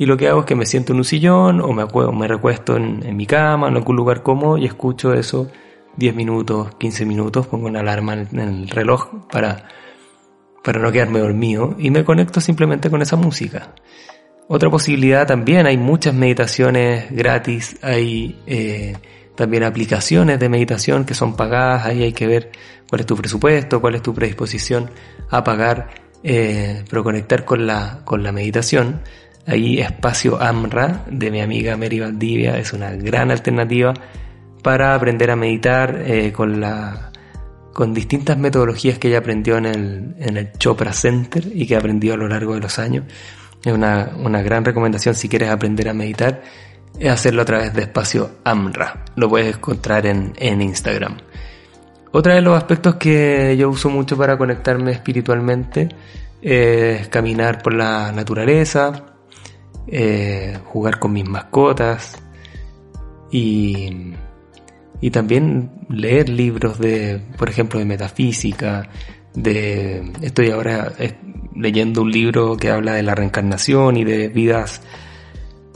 Y 0.01 0.07
lo 0.07 0.17
que 0.17 0.27
hago 0.27 0.39
es 0.39 0.45
que 0.47 0.55
me 0.55 0.65
siento 0.65 0.93
en 0.93 0.97
un 0.97 1.05
sillón 1.05 1.61
o 1.61 1.73
me, 1.73 2.27
recuesto 2.27 2.75
en, 2.75 3.05
en 3.05 3.15
mi 3.15 3.27
cama, 3.27 3.67
en 3.67 3.75
algún 3.75 3.95
lugar 3.95 4.23
cómodo 4.23 4.57
y 4.57 4.65
escucho 4.65 5.13
eso 5.13 5.51
10 5.97 6.15
minutos, 6.15 6.73
15 6.79 7.05
minutos, 7.05 7.45
pongo 7.45 7.67
una 7.67 7.81
alarma 7.81 8.15
en 8.15 8.39
el 8.39 8.67
reloj 8.67 9.27
para, 9.31 9.69
para 10.63 10.79
no 10.79 10.91
quedarme 10.91 11.19
dormido 11.19 11.75
y 11.77 11.91
me 11.91 12.03
conecto 12.03 12.41
simplemente 12.41 12.89
con 12.89 13.03
esa 13.03 13.15
música. 13.15 13.75
Otra 14.47 14.71
posibilidad 14.71 15.27
también, 15.27 15.67
hay 15.67 15.77
muchas 15.77 16.15
meditaciones 16.15 17.11
gratis, 17.11 17.77
hay 17.83 18.41
eh, 18.47 18.97
también 19.35 19.61
aplicaciones 19.61 20.39
de 20.39 20.49
meditación 20.49 21.05
que 21.05 21.13
son 21.13 21.35
pagadas, 21.35 21.85
ahí 21.85 22.01
hay 22.01 22.13
que 22.13 22.25
ver 22.25 22.51
cuál 22.89 23.01
es 23.01 23.05
tu 23.05 23.15
presupuesto, 23.15 23.79
cuál 23.79 23.93
es 23.93 24.01
tu 24.01 24.15
predisposición 24.15 24.89
a 25.29 25.43
pagar, 25.43 25.89
eh, 26.23 26.85
pero 26.89 27.03
conectar 27.03 27.45
con 27.45 27.67
la, 27.67 27.99
con 28.03 28.23
la 28.23 28.31
meditación. 28.31 29.01
Ahí 29.47 29.79
Espacio 29.79 30.41
AMRA 30.41 31.05
de 31.09 31.31
mi 31.31 31.41
amiga 31.41 31.75
Mary 31.75 31.99
Valdivia 31.99 32.57
es 32.57 32.73
una 32.73 32.91
gran 32.91 33.31
alternativa 33.31 33.93
para 34.61 34.93
aprender 34.93 35.31
a 35.31 35.35
meditar 35.35 36.03
eh, 36.05 36.31
con, 36.31 36.61
la, 36.61 37.11
con 37.73 37.93
distintas 37.93 38.37
metodologías 38.37 38.99
que 38.99 39.07
ella 39.07 39.17
aprendió 39.17 39.57
en 39.57 39.65
el, 39.65 40.15
en 40.19 40.37
el 40.37 40.51
Chopra 40.53 40.93
Center 40.93 41.43
y 41.53 41.65
que 41.65 41.75
aprendió 41.75 42.13
a 42.13 42.17
lo 42.17 42.27
largo 42.27 42.53
de 42.53 42.59
los 42.59 42.77
años. 42.77 43.05
Es 43.63 43.73
una, 43.73 44.11
una 44.17 44.41
gran 44.41 44.63
recomendación 44.63 45.15
si 45.15 45.27
quieres 45.27 45.49
aprender 45.49 45.89
a 45.89 45.93
meditar, 45.93 46.41
es 46.99 47.09
hacerlo 47.09 47.41
a 47.41 47.45
través 47.45 47.73
de 47.73 47.81
espacio 47.81 48.37
AMRA. 48.43 49.05
Lo 49.15 49.29
puedes 49.29 49.55
encontrar 49.55 50.05
en, 50.05 50.33
en 50.37 50.61
Instagram. 50.61 51.17
Otro 52.11 52.33
de 52.33 52.41
los 52.41 52.57
aspectos 52.57 52.95
que 52.95 53.55
yo 53.57 53.69
uso 53.69 53.89
mucho 53.89 54.17
para 54.17 54.37
conectarme 54.37 54.91
espiritualmente 54.91 55.89
es 56.41 57.07
caminar 57.07 57.61
por 57.61 57.73
la 57.73 58.11
naturaleza, 58.11 59.10
eh, 59.87 60.57
jugar 60.65 60.99
con 60.99 61.13
mis 61.13 61.27
mascotas 61.27 62.21
y 63.31 64.13
y 65.01 65.09
también 65.09 65.71
leer 65.89 66.29
libros 66.29 66.79
de, 66.79 67.19
por 67.37 67.49
ejemplo, 67.49 67.79
de 67.79 67.85
metafísica, 67.85 68.87
de, 69.33 70.11
estoy 70.21 70.51
ahora 70.51 70.93
leyendo 71.55 72.03
un 72.03 72.11
libro 72.11 72.55
que 72.55 72.69
habla 72.69 72.93
de 72.93 73.03
la 73.03 73.15
reencarnación 73.15 73.97
y 73.97 74.03
de 74.03 74.27
vidas, 74.27 74.83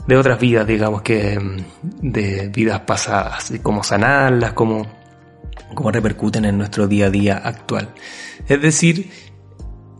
de 0.06 0.16
otras 0.16 0.38
vidas, 0.38 0.66
digamos 0.66 1.02
que, 1.02 1.38
de 1.82 2.48
vidas 2.48 2.80
pasadas, 2.80 3.50
y 3.50 3.58
cómo 3.58 3.82
sanarlas, 3.82 4.52
cómo, 4.52 4.86
cómo 5.74 5.90
repercuten 5.90 6.44
en 6.44 6.56
nuestro 6.56 6.86
día 6.86 7.06
a 7.06 7.10
día 7.10 7.36
actual. 7.38 7.88
Es 8.46 8.62
decir, 8.62 9.10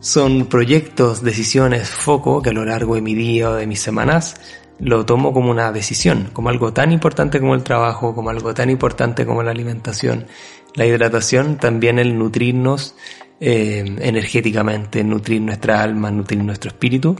son 0.06 0.46
proyectos, 0.46 1.20
decisiones, 1.24 1.90
foco 1.90 2.40
que 2.40 2.50
a 2.50 2.52
lo 2.52 2.64
largo 2.64 2.94
de 2.94 3.00
mi 3.00 3.16
día 3.16 3.50
o 3.50 3.54
de 3.54 3.66
mis 3.66 3.80
semanas 3.80 4.36
lo 4.78 5.04
tomo 5.04 5.32
como 5.32 5.50
una 5.50 5.72
decisión, 5.72 6.30
como 6.32 6.48
algo 6.48 6.72
tan 6.72 6.92
importante 6.92 7.40
como 7.40 7.56
el 7.56 7.64
trabajo, 7.64 8.14
como 8.14 8.30
algo 8.30 8.54
tan 8.54 8.70
importante 8.70 9.26
como 9.26 9.42
la 9.42 9.50
alimentación, 9.50 10.28
la 10.76 10.86
hidratación, 10.86 11.56
también 11.56 11.98
el 11.98 12.16
nutrirnos 12.16 12.94
eh, 13.40 13.84
energéticamente, 13.98 15.02
nutrir 15.02 15.40
nuestra 15.40 15.82
alma, 15.82 16.08
nutrir 16.12 16.38
nuestro 16.44 16.68
espíritu, 16.68 17.16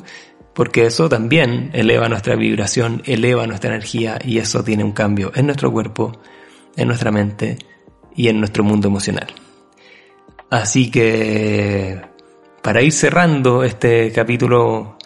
porque 0.55 0.87
eso 0.87 1.09
también 1.09 1.71
eleva 1.73 2.09
nuestra 2.09 2.37
vibración, 2.37 3.03
eleva 3.05 3.49
nuestra 3.49 3.71
energía 3.71 4.21
y 4.25 4.39
eso 4.39 4.63
tiene 4.63 4.85
un 4.85 4.93
cambio 4.93 5.33
en 5.35 5.47
nuestro 5.47 5.73
cuerpo, 5.73 6.21
en 6.77 6.87
nuestra 6.87 7.11
mente 7.11 7.59
y 8.15 8.29
en 8.29 8.39
nuestro 8.39 8.63
mundo 8.63 8.87
emocional. 8.87 9.27
Así 10.51 10.89
que, 10.89 12.15
para 12.67 12.83
ir 12.83 12.91
cerrando 12.91 13.63
este 13.63 14.11
capítulo 14.11 14.99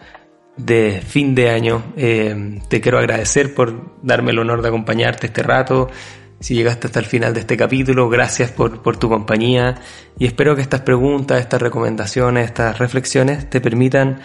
de 0.56 1.02
fin 1.06 1.34
de 1.34 1.50
año. 1.50 1.92
Eh, 1.94 2.58
te 2.70 2.80
quiero 2.80 2.98
agradecer 2.98 3.54
por 3.54 3.98
darme 4.02 4.30
el 4.30 4.38
honor 4.38 4.62
de 4.62 4.68
acompañarte 4.68 5.26
este 5.26 5.42
rato. 5.42 5.90
Si 6.40 6.54
llegaste 6.54 6.86
hasta 6.86 7.00
el 7.00 7.04
final 7.04 7.34
de 7.34 7.40
este 7.40 7.58
capítulo, 7.58 8.08
gracias 8.08 8.50
por, 8.50 8.96
tu 8.96 9.10
compañía 9.10 9.78
y 10.18 10.24
espero 10.24 10.56
que 10.56 10.62
estas 10.62 10.80
preguntas, 10.80 11.38
estas 11.38 11.60
recomendaciones, 11.60 12.46
estas 12.46 12.78
reflexiones 12.78 13.50
te 13.50 13.60
permitan 13.60 14.20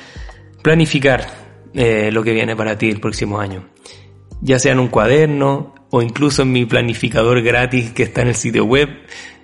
planificar 0.62 1.28
eh, 1.74 2.12
lo 2.14 2.24
que 2.24 2.32
viene 2.32 2.56
para 2.56 2.78
ti 2.78 2.90
el 2.90 3.02
próximo 3.02 3.42
año. 3.42 3.68
Ya 4.40 4.60
sea 4.60 4.72
en 4.72 4.80
un 4.80 4.88
cuaderno 4.88 5.76
o 5.90 6.02
incluso 6.02 6.44
en 6.44 6.54
mi 6.54 6.66
planificador 6.66 7.42
gratis 7.42 7.92
que 7.92 8.04
está 8.04 8.22
en 8.22 8.30
el 8.30 8.36
sitio 8.36 8.64
web, 8.64 8.88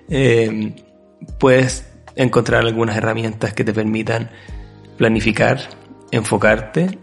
eh, 0.08 0.76
puedes 1.38 1.91
encontrar 2.16 2.62
algunas 2.62 2.96
herramientas 2.96 3.52
que 3.54 3.64
te 3.64 3.72
permitan 3.72 4.30
planificar 4.96 5.60
enfocarte 6.12 6.98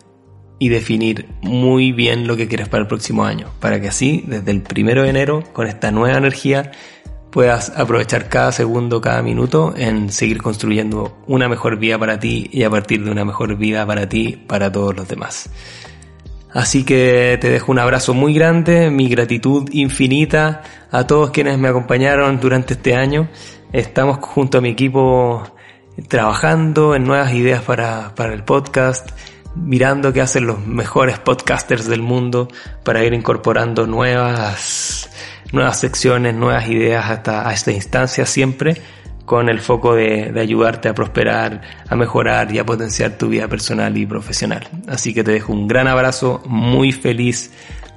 y 0.59 0.69
definir 0.69 1.27
muy 1.41 1.91
bien 1.91 2.27
lo 2.27 2.37
que 2.37 2.47
quieres 2.47 2.69
para 2.69 2.81
el 2.81 2.87
próximo 2.87 3.25
año, 3.25 3.47
para 3.59 3.81
que 3.81 3.87
así, 3.87 4.23
desde 4.27 4.51
el 4.51 4.61
primero 4.61 5.03
de 5.03 5.09
enero, 5.09 5.43
con 5.53 5.67
esta 5.67 5.91
nueva 5.91 6.17
energía, 6.17 6.71
puedas 7.31 7.71
aprovechar 7.75 8.29
cada 8.29 8.51
segundo, 8.51 9.01
cada 9.01 9.21
minuto 9.21 9.73
en 9.75 10.09
seguir 10.11 10.41
construyendo 10.41 11.17
una 11.27 11.47
mejor 11.47 11.77
vida 11.77 11.97
para 11.97 12.19
ti 12.19 12.49
y 12.51 12.63
a 12.63 12.69
partir 12.69 13.03
de 13.03 13.11
una 13.11 13.25
mejor 13.25 13.55
vida 13.57 13.85
para 13.85 14.07
ti, 14.07 14.37
para 14.47 14.71
todos 14.71 14.95
los 14.95 15.07
demás. 15.07 15.49
Así 16.51 16.83
que 16.83 17.37
te 17.39 17.49
dejo 17.49 17.71
un 17.71 17.79
abrazo 17.79 18.13
muy 18.13 18.33
grande, 18.33 18.89
mi 18.89 19.07
gratitud 19.07 19.69
infinita 19.71 20.63
a 20.91 21.05
todos 21.05 21.29
quienes 21.29 21.59
me 21.59 21.67
acompañaron 21.67 22.39
durante 22.39 22.73
este 22.73 22.95
año. 22.95 23.29
Estamos 23.71 24.17
junto 24.21 24.58
a 24.58 24.62
mi 24.62 24.69
equipo 24.69 25.43
trabajando 26.08 26.95
en 26.95 27.03
nuevas 27.03 27.34
ideas 27.34 27.62
para, 27.62 28.15
para 28.15 28.34
el 28.34 28.43
podcast, 28.43 29.12
mirando 29.55 30.12
qué 30.12 30.21
hacen 30.21 30.47
los 30.47 30.65
mejores 30.65 31.19
podcasters 31.19 31.88
del 31.88 32.01
mundo 32.01 32.47
para 32.84 33.03
ir 33.03 33.13
incorporando 33.13 33.86
nuevas, 33.86 35.08
nuevas 35.51 35.79
secciones, 35.79 36.34
nuevas 36.34 36.67
ideas 36.67 37.12
hasta 37.12 37.47
a 37.47 37.53
esta 37.53 37.71
instancia 37.71 38.25
siempre 38.25 38.82
con 39.25 39.49
el 39.49 39.60
foco 39.60 39.93
de, 39.93 40.32
de, 40.32 40.41
ayudarte 40.41 40.89
a 40.89 40.95
prosperar, 40.95 41.62
a 41.88 41.95
mejorar 41.95 42.51
y 42.51 42.58
a 42.58 42.65
potenciar 42.65 43.19
tu 43.19 43.29
vida 43.29 43.47
personal 43.47 43.95
y 43.95 44.08
profesional. 44.08 44.67
Así 44.88 45.13
que 45.13 45.23
te 45.23 45.32
dejo 45.32 45.53
un 45.53 45.67
gran 45.67 45.88
abrazo, 45.88 46.41
muy 46.47 46.91
feliz 46.91 47.51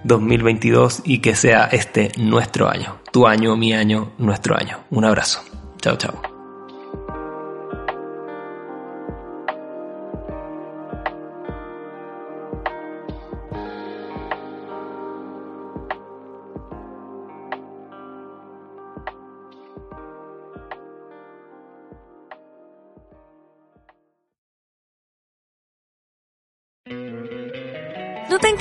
2022 0.05 1.01
y 1.07 1.21
que 1.21 1.35
sea 1.35 1.71
este 1.73 2.13
nuestro 2.19 2.69
año, 2.69 2.99
tu 3.11 3.27
año, 3.27 3.57
mi 3.57 3.73
año, 3.73 4.13
nuestro 4.19 4.55
año. 4.59 4.81
Un 4.91 5.07
abrazo. 5.07 5.52
Toto. 5.83 6.32